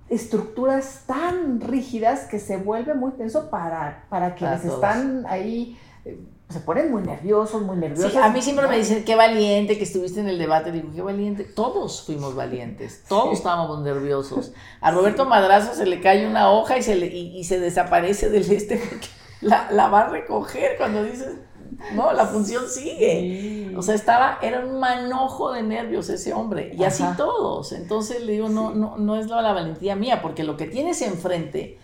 [0.09, 6.59] estructuras tan rígidas que se vuelve muy tenso para, para quienes están ahí eh, se
[6.59, 8.15] ponen muy nerviosos, muy nerviosos.
[8.15, 10.71] a mí siempre me dicen, qué valiente que estuviste en el debate.
[10.71, 11.43] Digo, qué valiente.
[11.43, 14.53] Todos fuimos valientes, todos estábamos nerviosos.
[14.79, 18.49] A Roberto Madrazo se le cae una hoja y se, le, y, se desaparece del
[18.51, 19.07] este porque
[19.41, 21.33] la, la, va a recoger cuando dices,
[21.95, 23.73] no, la función sigue.
[23.75, 26.73] O sea, estaba, era un manojo de nervios ese hombre.
[26.77, 27.71] Y así todos.
[27.71, 31.01] Entonces le digo, no, no, no es la, la valentía mía, porque lo que tienes
[31.01, 31.77] enfrente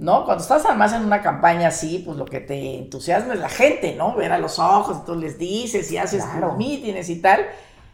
[0.00, 0.24] ¿no?
[0.24, 3.94] Cuando estás además en una campaña así, pues lo que te entusiasma es la gente,
[3.94, 4.16] ¿no?
[4.16, 6.54] Ver a los ojos, tú les dices y haces claro.
[6.54, 7.46] mítines y tal,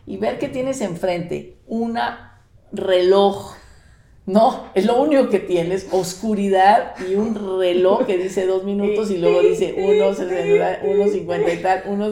[0.07, 3.55] y ver que tienes enfrente una reloj,
[4.27, 4.65] ¿no?
[4.75, 9.41] Es lo único que tienes, oscuridad y un reloj que dice dos minutos y luego
[9.41, 10.09] dice uno,
[10.85, 12.09] uno cincuenta y tal, uno...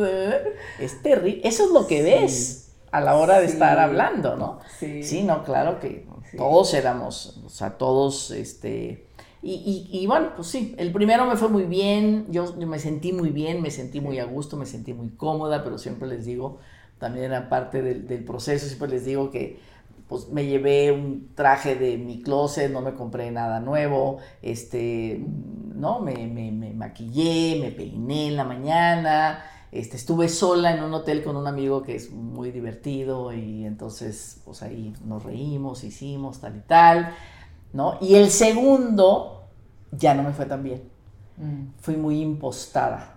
[0.79, 4.61] Es terrible, eso es lo que ves a la hora de estar hablando, ¿no?
[4.79, 5.03] Sí.
[5.03, 6.07] sí, no, claro que
[6.37, 9.09] todos éramos, o sea, todos, este
[9.47, 13.29] y, y, bueno, pues sí, el primero me fue muy bien, yo, me sentí muy
[13.29, 16.61] bien, me sentí muy a gusto, me sentí muy cómoda, pero siempre les digo,
[16.99, 19.59] también era parte del, del proceso, siempre les digo que
[20.09, 25.25] pues me llevé un traje de mi closet, no me compré nada nuevo, este,
[25.75, 30.95] no, me, me, me maquillé, me peiné en la mañana, este, estuve sola en un
[30.95, 36.41] hotel con un amigo que es muy divertido y entonces pues ahí nos reímos, hicimos
[36.41, 37.15] tal y tal.
[37.75, 37.99] ¿no?
[38.01, 39.49] Y el segundo
[39.91, 40.89] ya no me fue tan bien.
[41.37, 41.81] Mm.
[41.81, 43.14] Fui muy impostada.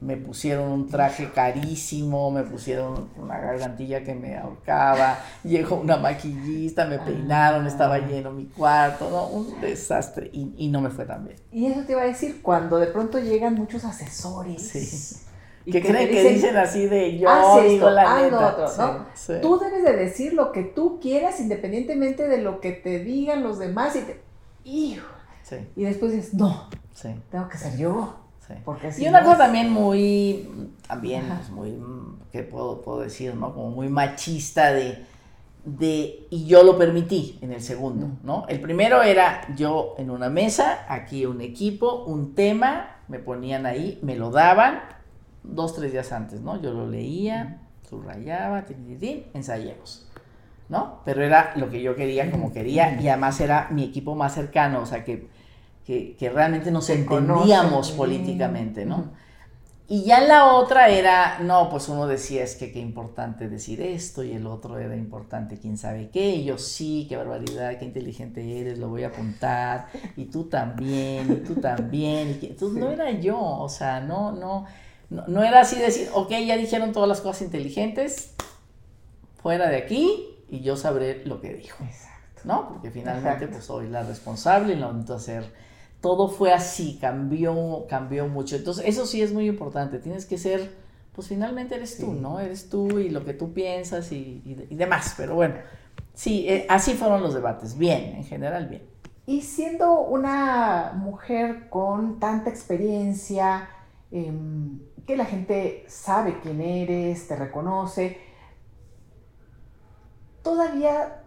[0.00, 6.86] Me pusieron un traje carísimo, me pusieron una gargantilla que me ahorcaba, llegó una maquillista,
[6.86, 7.68] me peinaron, ah.
[7.68, 9.26] estaba lleno mi cuarto, ¿no?
[9.26, 11.36] Un desastre y, no me fue tan bien.
[11.50, 14.62] Y eso te iba a decir, cuando de pronto llegan muchos asesores.
[14.62, 15.16] Sí.
[15.64, 17.28] Y que, creen que dicen así de yo
[17.60, 18.56] digo la neta.
[18.78, 19.40] ¿no?
[19.42, 23.58] Tú debes de decir lo que tú quieras independientemente de lo que te digan los
[23.58, 24.22] demás y te...
[24.64, 25.06] Hijo.
[25.76, 26.68] Y después dices, no,
[27.30, 28.16] tengo que ser yo.
[28.64, 30.48] Porque y una cosa también muy,
[30.86, 31.78] también, pues muy,
[32.32, 33.54] ¿qué puedo, puedo decir, no?
[33.54, 35.04] Como muy machista de,
[35.64, 38.46] de, y yo lo permití en el segundo, ¿no?
[38.48, 43.98] El primero era yo en una mesa, aquí un equipo, un tema, me ponían ahí,
[44.02, 44.80] me lo daban,
[45.42, 46.60] dos, tres días antes, ¿no?
[46.60, 48.64] Yo lo leía, subrayaba,
[49.34, 50.06] ensayemos,
[50.68, 51.00] ¿no?
[51.04, 54.80] Pero era lo que yo quería como quería y además era mi equipo más cercano,
[54.80, 55.28] o sea que,
[55.88, 59.10] que, que realmente nos entendíamos políticamente, ¿no?
[59.88, 64.22] Y ya la otra era, no, pues uno decía es que qué importante decir esto
[64.22, 68.60] y el otro era importante quién sabe qué, y yo sí, qué barbaridad, qué inteligente
[68.60, 73.10] eres, lo voy a apuntar, y tú también, y tú también, y entonces no era
[73.12, 74.66] yo, o sea, no, no,
[75.08, 78.34] no, era así decir, ok, ya dijeron todas las cosas inteligentes,
[79.42, 82.42] fuera de aquí, y yo sabré lo que dijo, Exacto.
[82.44, 82.68] ¿no?
[82.68, 85.67] Porque finalmente pues soy la responsable y lo necesito hacer
[86.00, 88.56] todo fue así, cambió, cambió mucho.
[88.56, 89.98] Entonces, eso sí es muy importante.
[89.98, 90.76] Tienes que ser,
[91.12, 92.38] pues finalmente eres tú, ¿no?
[92.40, 94.40] Eres tú y lo que tú piensas y,
[94.70, 95.14] demás.
[95.16, 95.56] Pero bueno,
[96.14, 97.76] sí, eh, así fueron los debates.
[97.76, 98.82] Bien, en general, bien.
[99.26, 103.68] Y siendo una mujer con tanta experiencia,
[104.10, 108.18] em, que la gente sabe quién eres, te reconoce,
[110.42, 111.22] todavía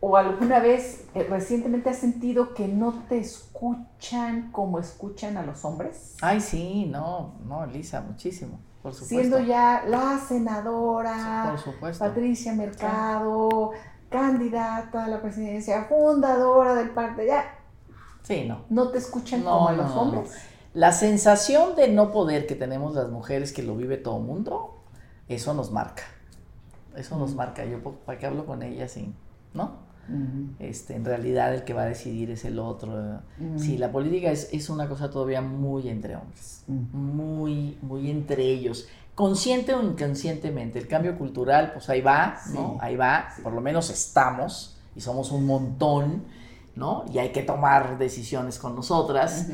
[0.00, 5.64] o alguna vez eh, recientemente has sentido que no te escuchan como escuchan a los
[5.64, 6.16] hombres?
[6.22, 9.14] Ay, sí, no, no, Lisa, muchísimo, por supuesto.
[9.14, 11.54] Siendo ya la senadora
[11.98, 13.72] Patricia Mercado,
[14.08, 17.58] candidata a la presidencia, fundadora del partido, ya.
[18.22, 18.64] Sí, no.
[18.70, 20.32] ¿No te escuchan como a los hombres?
[20.72, 24.78] La sensación de no poder que tenemos las mujeres, que lo vive todo el mundo,
[25.28, 26.04] eso nos marca.
[26.96, 27.36] Eso nos mm.
[27.36, 27.64] marca.
[27.64, 28.96] Yo, ¿para qué hablo con ellas?
[29.52, 29.89] ¿No?
[30.58, 33.20] Este, en realidad el que va a decidir es el otro.
[33.56, 38.88] Sí, la política es, es, una cosa todavía muy entre hombres, muy, muy entre ellos.
[39.14, 42.78] Consciente o inconscientemente, el cambio cultural, pues ahí va, ¿no?
[42.80, 46.24] Ahí va, por lo menos estamos y somos un montón,
[46.74, 47.04] ¿no?
[47.12, 49.48] Y hay que tomar decisiones con nosotras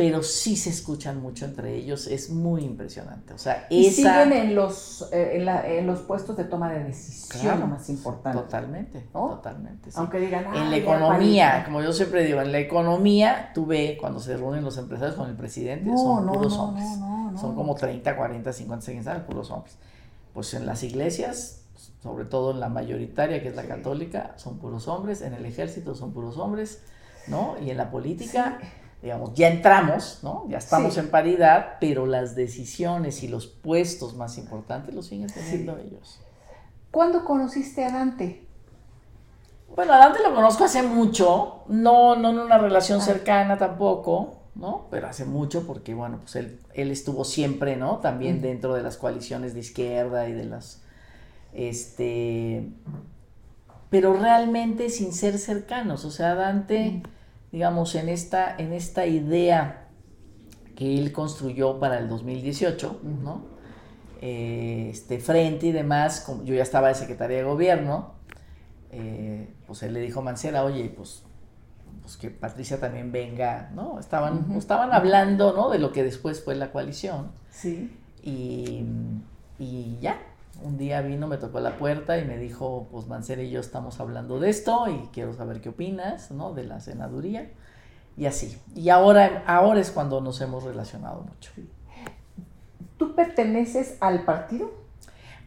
[0.00, 3.34] pero sí se escuchan mucho entre ellos, es muy impresionante.
[3.34, 7.66] O sea, y siguen en los, eh, en, los puestos de toma de decisión lo
[7.66, 8.38] más importante.
[8.38, 9.90] Totalmente, totalmente.
[9.96, 14.20] Aunque digan, en la economía, como yo siempre digo, en la economía, tú ves cuando
[14.20, 16.86] se reúnen los empresarios con el presidente, son puros hombres.
[17.38, 19.76] son como 30, 40, 50, 60, puros hombres.
[20.32, 21.66] Pues en las iglesias,
[22.02, 25.94] sobre todo en la mayoritaria, que es la católica, son puros hombres, en el ejército
[25.94, 26.80] son puros hombres,
[27.26, 27.56] ¿no?
[27.62, 28.60] Y en la política
[29.02, 30.46] digamos, ya entramos, ¿no?
[30.48, 35.78] Ya estamos en paridad, pero las decisiones y los puestos más importantes los siguen teniendo
[35.78, 36.20] ellos.
[36.90, 38.46] ¿Cuándo conociste a Dante?
[39.74, 43.04] Bueno, a Dante lo conozco hace mucho, no, no en una relación ah.
[43.04, 44.88] cercana tampoco, ¿no?
[44.90, 47.98] Pero hace mucho porque, bueno, pues él, él estuvo siempre, ¿no?
[47.98, 50.82] También dentro de las coaliciones de izquierda y de las,
[51.54, 52.68] este,
[53.88, 57.02] pero realmente sin ser cercanos, o sea, Dante
[57.52, 59.88] digamos, en esta, en esta idea
[60.76, 63.44] que él construyó para el 2018, ¿no?
[64.22, 68.14] Eh, este frente y demás, como yo ya estaba de secretaria de gobierno,
[68.90, 71.24] eh, pues él le dijo a Mancera, oye, pues,
[72.02, 73.98] pues, que Patricia también venga, ¿no?
[73.98, 75.70] Estaban, estaban hablando, ¿no?
[75.70, 77.30] De lo que después fue la coalición.
[77.50, 77.96] Sí.
[78.22, 78.84] Y,
[79.58, 80.18] y ya,
[80.62, 84.00] un día vino, me tocó la puerta y me dijo, pues Mancera y yo estamos
[84.00, 86.52] hablando de esto y quiero saber qué opinas, ¿no?
[86.52, 87.50] De la senaduría.
[88.16, 88.58] Y así.
[88.74, 91.52] Y ahora, ahora es cuando nos hemos relacionado mucho.
[92.98, 94.80] ¿Tú perteneces al partido?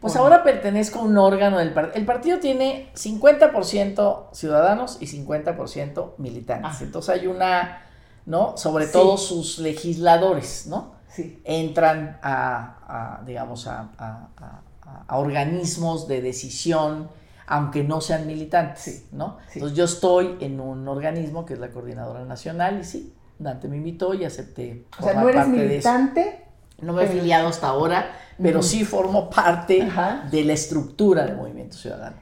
[0.00, 1.96] Pues ahora pertenezco a un órgano del partido.
[1.96, 6.82] El partido tiene 50% ciudadanos y 50% militantes.
[6.82, 7.86] Entonces hay una,
[8.26, 8.54] ¿no?
[8.58, 10.96] Sobre todo sus legisladores, ¿no?
[11.08, 11.40] Sí.
[11.44, 14.60] Entran a, digamos, a a,
[15.08, 17.10] organismos de decisión,
[17.46, 19.38] aunque no sean militantes, ¿no?
[19.52, 23.76] Entonces yo estoy en un organismo que es la Coordinadora Nacional y sí, Dante me
[23.76, 24.86] invitó y acepté.
[24.98, 26.40] O sea, no eres militante.
[26.80, 29.88] No me he afiliado hasta ahora, pero sí formo parte
[30.30, 32.16] de la estructura del Movimiento Ciudadano.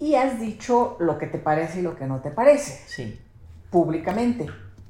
[0.00, 2.82] Y has dicho lo que te parece y lo que no te parece.
[2.88, 3.20] Sí.
[3.70, 4.46] Públicamente.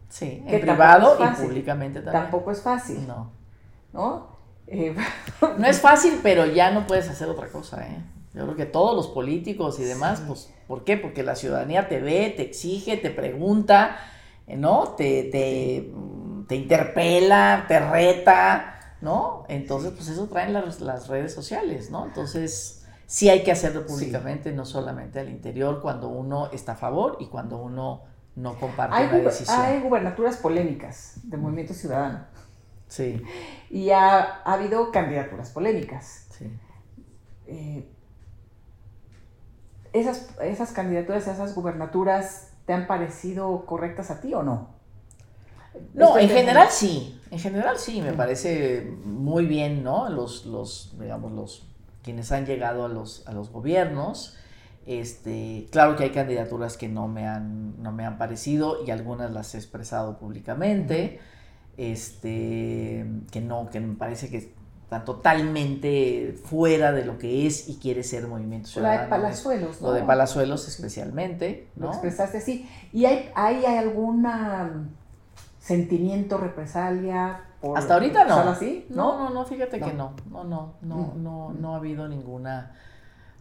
[0.08, 2.22] Sí, en privado y públicamente también.
[2.22, 3.06] Tampoco es fácil.
[3.06, 3.30] No.
[3.92, 4.39] ¿No?
[4.70, 4.94] Eh,
[5.58, 8.02] no es fácil, pero ya no puedes hacer otra cosa, ¿eh?
[8.32, 10.96] Yo creo que todos los políticos y demás, pues, ¿por qué?
[10.96, 13.96] Porque la ciudadanía te ve, te exige, te pregunta,
[14.46, 14.94] eh, ¿no?
[14.96, 15.92] Te, te,
[16.46, 19.44] te interpela, te reta, ¿no?
[19.48, 22.06] Entonces, pues eso traen las, las redes sociales, ¿no?
[22.06, 27.16] Entonces, sí hay que hacerlo públicamente, no solamente al interior, cuando uno está a favor
[27.18, 28.02] y cuando uno
[28.36, 29.60] no comparte hay, la decisión.
[29.60, 32.26] Hay gubernaturas polémicas del Movimiento Ciudadano.
[32.90, 33.22] Sí.
[33.70, 36.26] Y ha, habido candidaturas polémicas.
[36.30, 36.50] Sí.
[37.46, 37.88] Eh,
[39.92, 44.68] esas, esas candidaturas, esas gubernaturas, ¿te han parecido correctas a ti o no?
[45.94, 50.08] No, en general sí, en general sí, me parece muy bien, ¿no?
[50.10, 51.66] Los, los digamos, los,
[52.02, 54.36] quienes han llegado a los, a los gobiernos,
[54.86, 59.30] Este, claro que hay candidaturas que no me han, no me han parecido y algunas
[59.30, 61.20] las he expresado públicamente.
[61.76, 64.52] Este, que no, que me parece que
[64.90, 68.98] están totalmente fuera de lo que es y quiere ser Movimiento Ciudadano.
[68.98, 69.86] Lo de Palazuelos, ¿no?
[69.86, 71.86] Lo de Palazuelos especialmente, ¿no?
[71.86, 72.68] Lo expresaste así.
[72.92, 74.26] ¿Y hay, hay, algún
[75.60, 77.44] sentimiento, represalia?
[77.60, 78.34] Por Hasta ahorita no.
[78.50, 78.86] así?
[78.90, 79.16] ¿No?
[79.16, 80.14] no, no, fíjate que no.
[80.28, 82.72] No, no, no, no, no ha habido ninguna...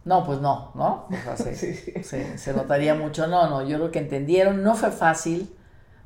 [0.04, 1.08] No, pues no, ¿no?
[1.32, 2.02] O sea, se,
[2.38, 3.26] se, notaría mucho.
[3.26, 4.62] No, no, yo creo que entendieron.
[4.62, 5.52] No fue fácil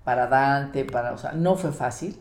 [0.04, 2.20] para Dante, para, o sea, no fue fácil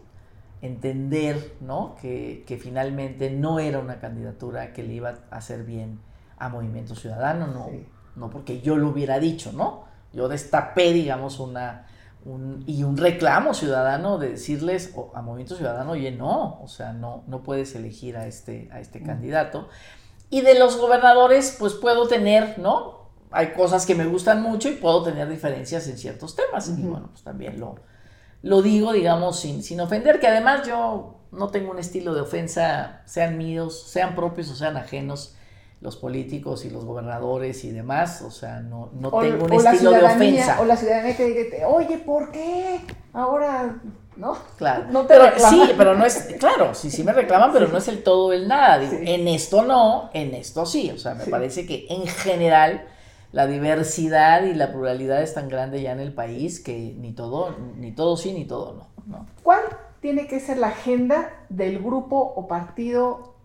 [0.62, 1.96] entender, ¿no?
[2.02, 6.00] Que, que, finalmente no era una candidatura que le iba a hacer bien
[6.38, 7.70] a Movimiento Ciudadano, no,
[8.16, 9.84] no porque yo lo hubiera dicho, ¿no?
[10.14, 11.88] Yo destapé, digamos, una,
[12.24, 17.24] un, y un reclamo ciudadano de decirles a Movimiento Ciudadano, oye, no, o sea, no,
[17.28, 19.68] no puedes elegir a este, a este candidato.
[20.30, 23.03] Y de los gobernadores, pues puedo tener, ¿no?
[23.34, 26.70] Hay cosas que me gustan mucho y puedo tener diferencias en ciertos temas.
[26.70, 27.76] Y bueno, pues también lo,
[28.42, 33.02] lo digo, digamos, sin, sin ofender, que además yo no tengo un estilo de ofensa,
[33.06, 35.36] sean míos, sean propios o sean ajenos,
[35.82, 40.04] los políticos y los gobernadores y demás, o sea, no, no tengo un estilo de
[40.04, 40.62] ofensa.
[40.62, 42.80] O la ciudadanía que diga, oye, ¿por qué?
[43.12, 43.82] Ahora,
[44.16, 44.38] ¿no?
[44.58, 44.86] Claro.
[44.90, 48.02] No pero, sí, pero no es, claro, sí, sí me reclaman, pero no es el
[48.02, 48.80] todo el nada.
[48.80, 50.90] Digo, En esto no, en esto sí.
[50.92, 52.88] O sea, me parece que en general
[53.34, 57.58] la diversidad y la pluralidad es tan grande ya en el país que ni todo,
[57.76, 59.62] ni todo sí, ni todo no, ¿Cuál
[60.00, 63.36] tiene que ser la agenda del grupo o partido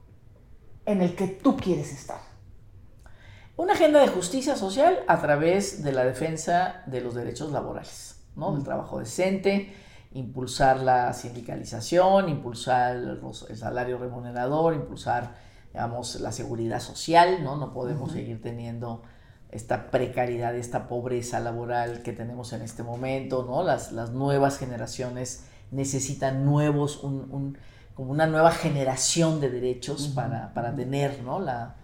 [0.87, 2.21] en el que tú quieres estar?
[3.57, 8.55] Una agenda de justicia social a través de la defensa de los derechos laborales, ¿no?
[8.55, 9.75] Del trabajo decente,
[10.13, 15.35] impulsar la sindicalización, impulsar el, salario remunerador, impulsar,
[15.73, 17.57] digamos, la seguridad social, ¿no?
[17.57, 19.03] No podemos seguir teniendo
[19.51, 23.63] esta precariedad, esta pobreza laboral que tenemos en este momento, ¿no?
[23.63, 27.57] Las, las nuevas generaciones necesitan nuevos, un,
[27.95, 31.41] como una nueva generación de derechos para, para, tener, ¿no?
[31.41, 31.77] La,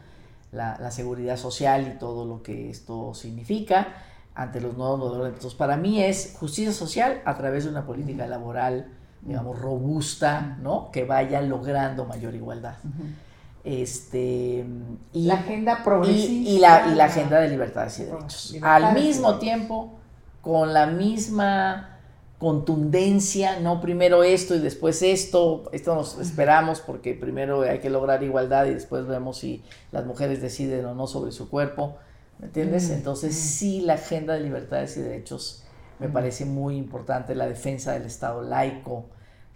[0.53, 3.89] la, la, seguridad social y todo lo que esto significa
[4.35, 5.29] ante los nuevos modelos.
[5.29, 8.89] Entonces, para mí es justicia social a través de una política laboral,
[9.23, 10.91] digamos, robusta, ¿no?
[10.91, 12.77] Que vaya logrando mayor igualdad.
[13.65, 14.67] Este,
[15.15, 16.51] y, la agenda progresista.
[16.51, 18.55] Y, la, y la agenda de libertades y derechos.
[18.61, 19.95] Al mismo tiempo,
[20.43, 21.95] con la misma
[22.39, 28.23] contundencia, no primero esto y después esto, esto nos esperamos porque primero hay que lograr
[28.23, 29.63] igualdad y después vemos si
[29.93, 31.97] las mujeres deciden o no sobre su cuerpo,
[32.39, 32.91] ¿me entiendes?
[32.91, 35.65] Entonces sí, la agenda de libertades y derechos
[35.99, 39.07] me parece muy importante, la defensa del Estado laico,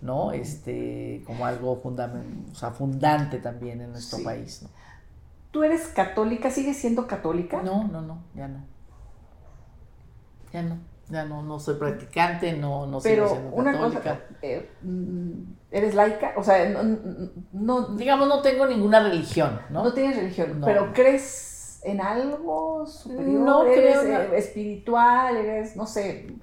[0.01, 0.33] ¿no?
[0.33, 4.69] Este, como algo fundament, o sea, fundante también en nuestro país, ¿no?
[5.51, 6.51] ¿Tú eres católica?
[6.51, 7.63] ¿Sigues siendo católica?
[7.63, 8.65] No, no, no, ya no.
[10.53, 10.79] Ya no,
[11.09, 15.33] ya no, no soy practicante, no, no Pero siendo una Cosa, eh, mm,
[15.71, 16.33] ¿Eres laica?
[16.37, 16.73] O sea,
[17.53, 19.85] no, Digamos, no tengo ninguna religión, ¿no?
[19.85, 23.41] No tienes religión, pero ¿crees en algo superior?
[23.41, 24.21] No ¿Eres creo.
[24.21, 25.37] Eh, espiritual?
[25.37, 26.35] ¿Eres, no sé?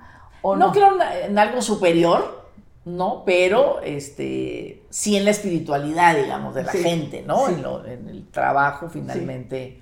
[0.41, 2.44] ¿o no, no creo en algo superior,
[2.86, 3.23] ¿no?
[3.25, 7.49] Pero este, sí en la espiritualidad, digamos, de la gente, ¿no?
[7.49, 9.81] En, el trabajo finalmente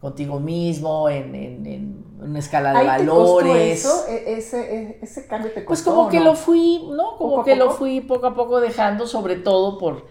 [0.00, 3.80] contigo mismo, en, en, una escala de valores.
[3.80, 4.06] eso?
[4.08, 5.90] E, ese, e, ese, cambio te pues costó?
[5.90, 7.16] Pues como que lo fui, ¿no?
[7.16, 10.06] Como que lo fui poco a poco dejando, sobre todo por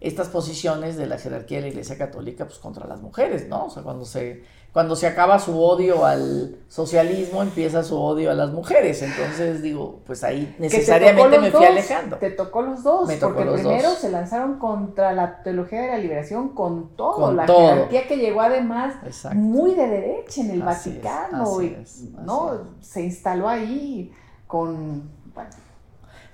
[0.00, 3.66] estas posiciones de la jerarquía de la Iglesia Católica, pues contra las mujeres, ¿no?
[3.66, 8.34] O sea, cuando se cuando se acaba su odio al socialismo, empieza su odio a
[8.34, 9.02] las mujeres.
[9.02, 12.16] Entonces digo, pues ahí necesariamente me fui alejando.
[12.16, 16.90] Te tocó los dos, porque primero se lanzaron contra la teología de la liberación con
[16.96, 18.94] todo, la jerarquía que llegó además
[19.34, 21.76] muy de derecha en el Vaticano, y,
[22.24, 22.52] ¿no?
[22.80, 24.12] Se instaló ahí
[24.46, 25.50] con, bueno,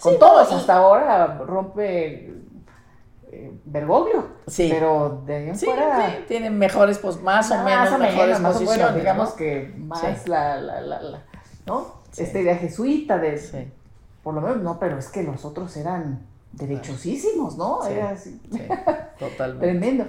[0.00, 2.34] con todos, hasta ahora rompe
[3.64, 4.26] Bergoglio.
[4.46, 4.68] Sí.
[4.70, 8.94] Pero de ahí sí, Sí, tienen mejores, pues más o menos, mejores posiciones.
[8.96, 11.22] digamos que más la, la, la,
[11.66, 12.02] ¿no?
[12.16, 13.68] Esta idea jesuita de,
[14.22, 16.20] por lo menos, no, pero es que los otros eran
[16.52, 17.84] derechosísimos, ¿no?
[17.86, 18.40] Era así.
[19.18, 19.66] totalmente.
[19.66, 20.06] Tremendo.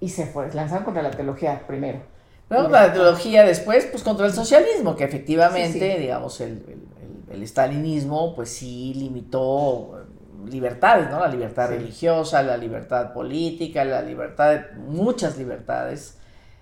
[0.00, 2.00] Y se fue, lanzaron contra la teología primero.
[2.48, 8.34] Bueno, la teología después, pues contra el socialismo, que efectivamente, digamos, el, el, el, estalinismo,
[8.34, 10.03] pues sí limitó
[10.48, 11.20] libertades, ¿no?
[11.20, 16.18] La libertad religiosa, la libertad política, la libertad, de, muchas libertades,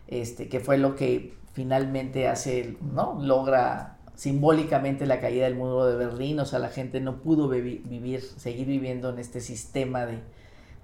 [0.08, 3.18] este, que fue lo que finalmente hace, ¿no?
[3.20, 8.22] Logra simbólicamente la caída del muro de Berlín, o sea, la gente no pudo vivir,
[8.22, 10.18] seguir viviendo en este sistema de,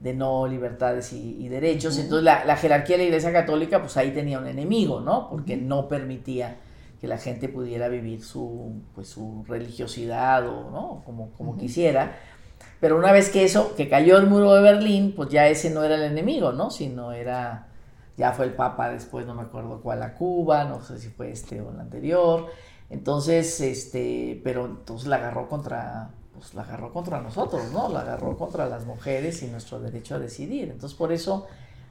[0.00, 1.98] de no libertades y, derechos.
[1.98, 5.28] Entonces la, jerarquía de la Iglesia Católica, pues ahí tenía un enemigo, ¿no?
[5.30, 6.56] Porque no permitía
[7.00, 11.02] que la gente pudiera vivir su, pues, su religiosidad o, ¿no?
[11.04, 12.18] Como, como quisiera.
[12.80, 15.82] Pero una vez que eso, que cayó el muro de Berlín, pues ya ese no
[15.82, 16.70] era el enemigo, ¿no?
[16.70, 17.68] Sino era,
[18.16, 21.30] ya fue el Papa después, no me acuerdo cuál, a Cuba, no sé si fue
[21.30, 22.46] este o el anterior.
[22.90, 27.88] Entonces, este, pero entonces la agarró contra, pues la agarró contra nosotros, ¿no?
[27.88, 30.70] La agarró contra las mujeres y nuestro derecho a decidir.
[30.70, 31.46] Entonces, por eso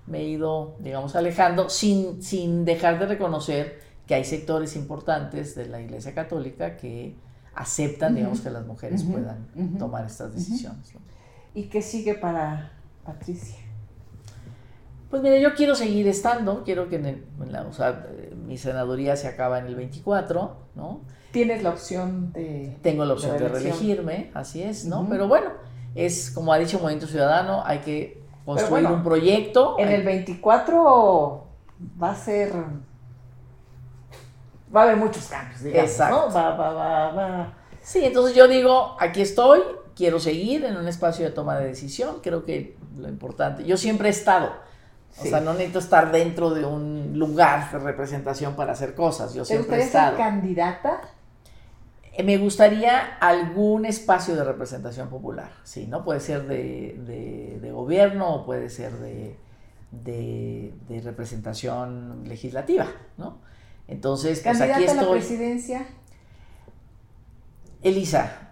[0.08, 5.68] me he ido, digamos, alejando, sin, sin dejar de reconocer que hay sectores importantes de
[5.68, 7.16] la Iglesia Católica que
[7.58, 9.48] aceptan, digamos, que las mujeres puedan
[9.78, 10.94] tomar estas decisiones.
[11.54, 12.72] ¿Y qué sigue para
[13.04, 13.58] Patricia?
[15.10, 18.06] Pues mire, yo quiero seguir estando, quiero que en, la, o sea,
[18.46, 21.02] mi senaduría se acaba en el 24, ¿no?
[21.32, 22.78] Tienes la opción de...
[22.82, 25.08] Tengo la opción de, reelegirme, así es, ¿no?
[25.10, 25.52] Pero bueno,
[25.96, 29.78] es como ha dicho Movimiento Ciudadano, hay que construir un proyecto.
[29.80, 31.48] En el 24
[32.02, 32.54] va a ser
[34.76, 36.28] va a haber muchos cambios, digamos, Exacto.
[36.28, 36.34] ¿no?
[36.34, 37.54] Va, va, va, va.
[37.82, 39.62] Sí, entonces yo digo, aquí estoy,
[39.96, 44.10] quiero seguir en un espacio de toma de decisión, creo que lo importante, yo siempre
[44.10, 44.52] he estado,
[45.20, 49.46] o sea, no necesito estar dentro de un lugar de representación para hacer cosas, yo
[49.46, 50.18] siempre he estado.
[50.18, 51.02] candidata?
[52.14, 56.04] Eh, me gustaría algún espacio de representación popular, sí, ¿no?
[56.04, 59.38] Puede ser de, de, gobierno o puede ser de,
[59.92, 62.88] de representación legislativa,
[63.18, 63.47] ¿no?
[63.88, 65.00] Entonces, pues aquí estoy.
[65.00, 65.88] a la presidencia?
[67.82, 68.52] Elisa,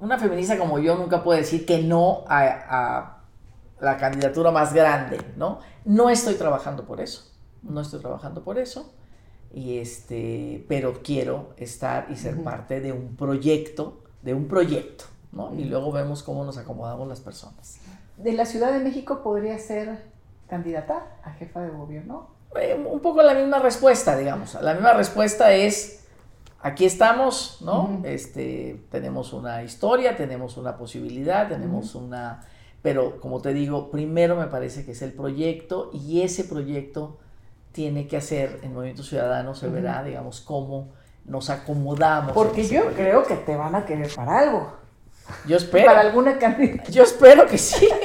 [0.00, 3.18] una feminista como yo nunca puede decir que no a,
[3.80, 5.60] la candidatura más grande, ¿no?
[5.84, 7.30] No estoy trabajando por eso,
[7.62, 8.92] no estoy trabajando por eso,
[9.52, 15.54] y este, pero quiero estar y ser parte de un proyecto, de un proyecto, ¿no?
[15.54, 17.80] Y luego vemos cómo nos acomodamos las personas.
[18.16, 20.04] ¿De la Ciudad de México podría ser
[20.48, 22.28] candidata a jefa de gobierno?
[22.56, 24.54] Eh, un poco la misma respuesta, digamos.
[24.60, 26.04] La misma respuesta es,
[26.60, 28.00] aquí estamos, ¿no?
[28.04, 32.44] este, tenemos una historia, tenemos una posibilidad, tenemos una...
[32.82, 37.18] Pero como te digo, primero me parece que es el proyecto y ese proyecto
[37.72, 40.88] tiene que hacer en Movimiento Ciudadano, se verá, digamos, cómo
[41.24, 42.32] nos acomodamos.
[42.32, 44.72] Porque yo creo que te van a querer para algo.
[45.46, 45.86] Yo espero.
[45.86, 46.84] Para alguna cantidad.
[46.88, 47.88] Yo espero que sí.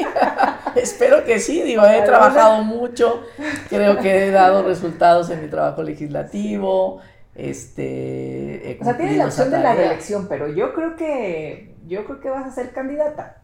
[0.81, 1.61] espero que sí.
[1.61, 3.23] Digo, he trabajado mucho.
[3.69, 7.01] Creo que he dado resultados en mi trabajo legislativo.
[7.33, 8.77] Este.
[8.79, 11.75] o sea, tienes la opción de la reelección, pero yo creo que.
[11.85, 13.41] Yo creo que vas a ser candidata.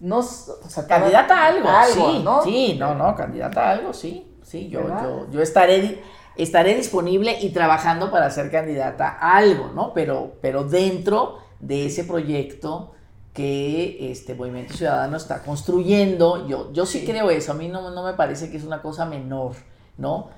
[0.00, 2.42] No, o sea, candidata a algo, sí, ¿no?
[2.42, 4.30] Sí, no, no, candidata a algo, sí.
[4.42, 6.02] Sí, yo, yo, yo estaré
[6.36, 9.92] estaré disponible y trabajando para ser candidata a algo, ¿no?
[9.94, 12.92] Pero, pero dentro de ese proyecto
[13.34, 16.46] que este Movimiento Ciudadano está construyendo.
[16.46, 19.04] Yo, yo sí, creo eso, a mí no, no, me parece que es una cosa
[19.04, 19.56] menor,
[19.98, 20.30] ¿no?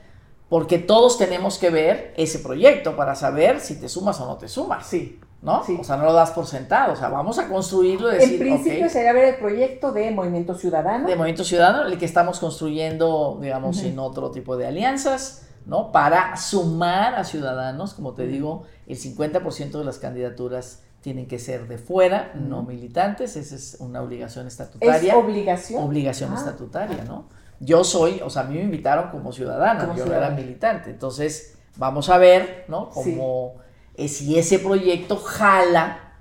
[0.48, 4.48] Porque todos tenemos que ver ese proyecto para saber si te sumas o no te
[4.48, 4.86] sumas.
[4.86, 5.20] Sí.
[5.42, 5.60] ¿No?
[5.60, 8.38] O sea, no lo das por sentado, o sea, vamos a construirlo y decir, En
[8.38, 11.06] principio sería ver el proyecto de Movimiento Ciudadano.
[11.06, 15.92] De Movimiento Ciudadano, el que estamos construyendo, digamos, sin otro tipo de alianzas, ¿no?
[15.92, 21.68] Para sumar a ciudadanos, como te digo, el 50% de las candidaturas tienen que ser
[21.68, 25.12] de fuera, no militantes, esa es una obligación estatutaria.
[25.12, 25.84] ¿Es obligación?
[25.84, 26.34] Obligación ah.
[26.34, 27.28] estatutaria, ¿no?
[27.60, 32.08] Yo soy, o sea, a mí me invitaron como ciudadana, yo era militante, entonces vamos
[32.08, 32.90] a ver, ¿no?
[32.90, 33.54] Como
[33.96, 36.14] si ese proyecto jala,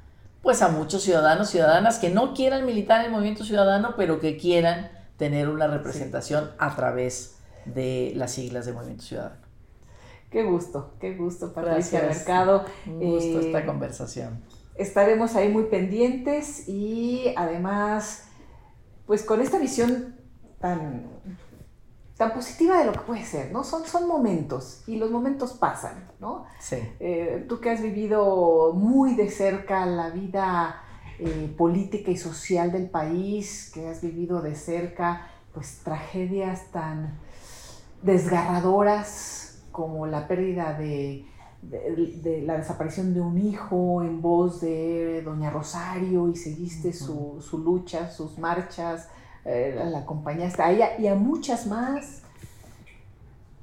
[0.44, 4.38] pues a muchos ciudadanos, ciudadanas que no quieran militar en el movimiento ciudadano, pero que
[4.38, 9.42] quieran tener una representación a través de las siglas de Movimiento Ciudadano.
[10.30, 12.66] Qué gusto, qué gusto, Patricia Mercado.
[12.86, 14.44] Un gusto esta eh, conversación
[14.78, 18.26] estaremos ahí muy pendientes y además,
[19.06, 20.16] pues con esta visión
[20.60, 21.08] tan,
[22.18, 23.64] tan positiva de lo que puede ser, ¿no?
[23.64, 26.46] Son, son momentos y los momentos pasan, ¿no?
[26.60, 26.78] Sí.
[27.00, 30.82] Eh, tú que has vivido muy de cerca la vida
[31.20, 37.18] eh, política y social del país, que has vivido de cerca, pues tragedias tan
[38.02, 41.26] desgarradoras como la pérdida de
[41.70, 48.12] de, la desaparición de un hijo en voz de Doña Rosario y seguiste su, lucha,
[48.12, 49.10] sus marchas,
[49.46, 52.22] eh, la acompañaste a ella y a muchas más.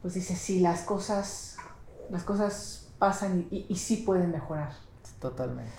[0.00, 1.56] Pues dice, sí, las cosas,
[2.10, 4.72] las cosas pasan y, y sí pueden mejorar.
[5.20, 5.72] Totalmente.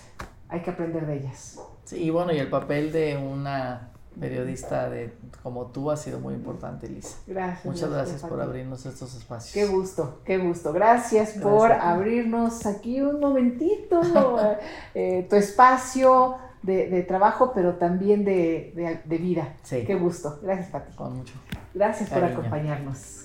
[0.48, 1.58] Hay que aprender de ellas.
[1.84, 5.12] Sí, y bueno, y el papel de una periodista de
[5.42, 7.16] como tú ha sido muy importante, Lisa.
[7.26, 7.64] Gracias.
[7.64, 9.52] Muchas gracias, por abrirnos estos espacios.
[9.52, 10.72] Qué gusto, qué gusto.
[10.72, 14.00] Gracias, por abrirnos aquí un momentito
[14.94, 19.54] eh, tu espacio, de, trabajo, pero también de, de vida.
[19.62, 19.84] Sí.
[19.84, 20.38] Qué gusto.
[20.42, 20.96] Gracias, Pati.
[20.96, 21.34] Con mucho.
[21.74, 23.23] Gracias por acompañarnos.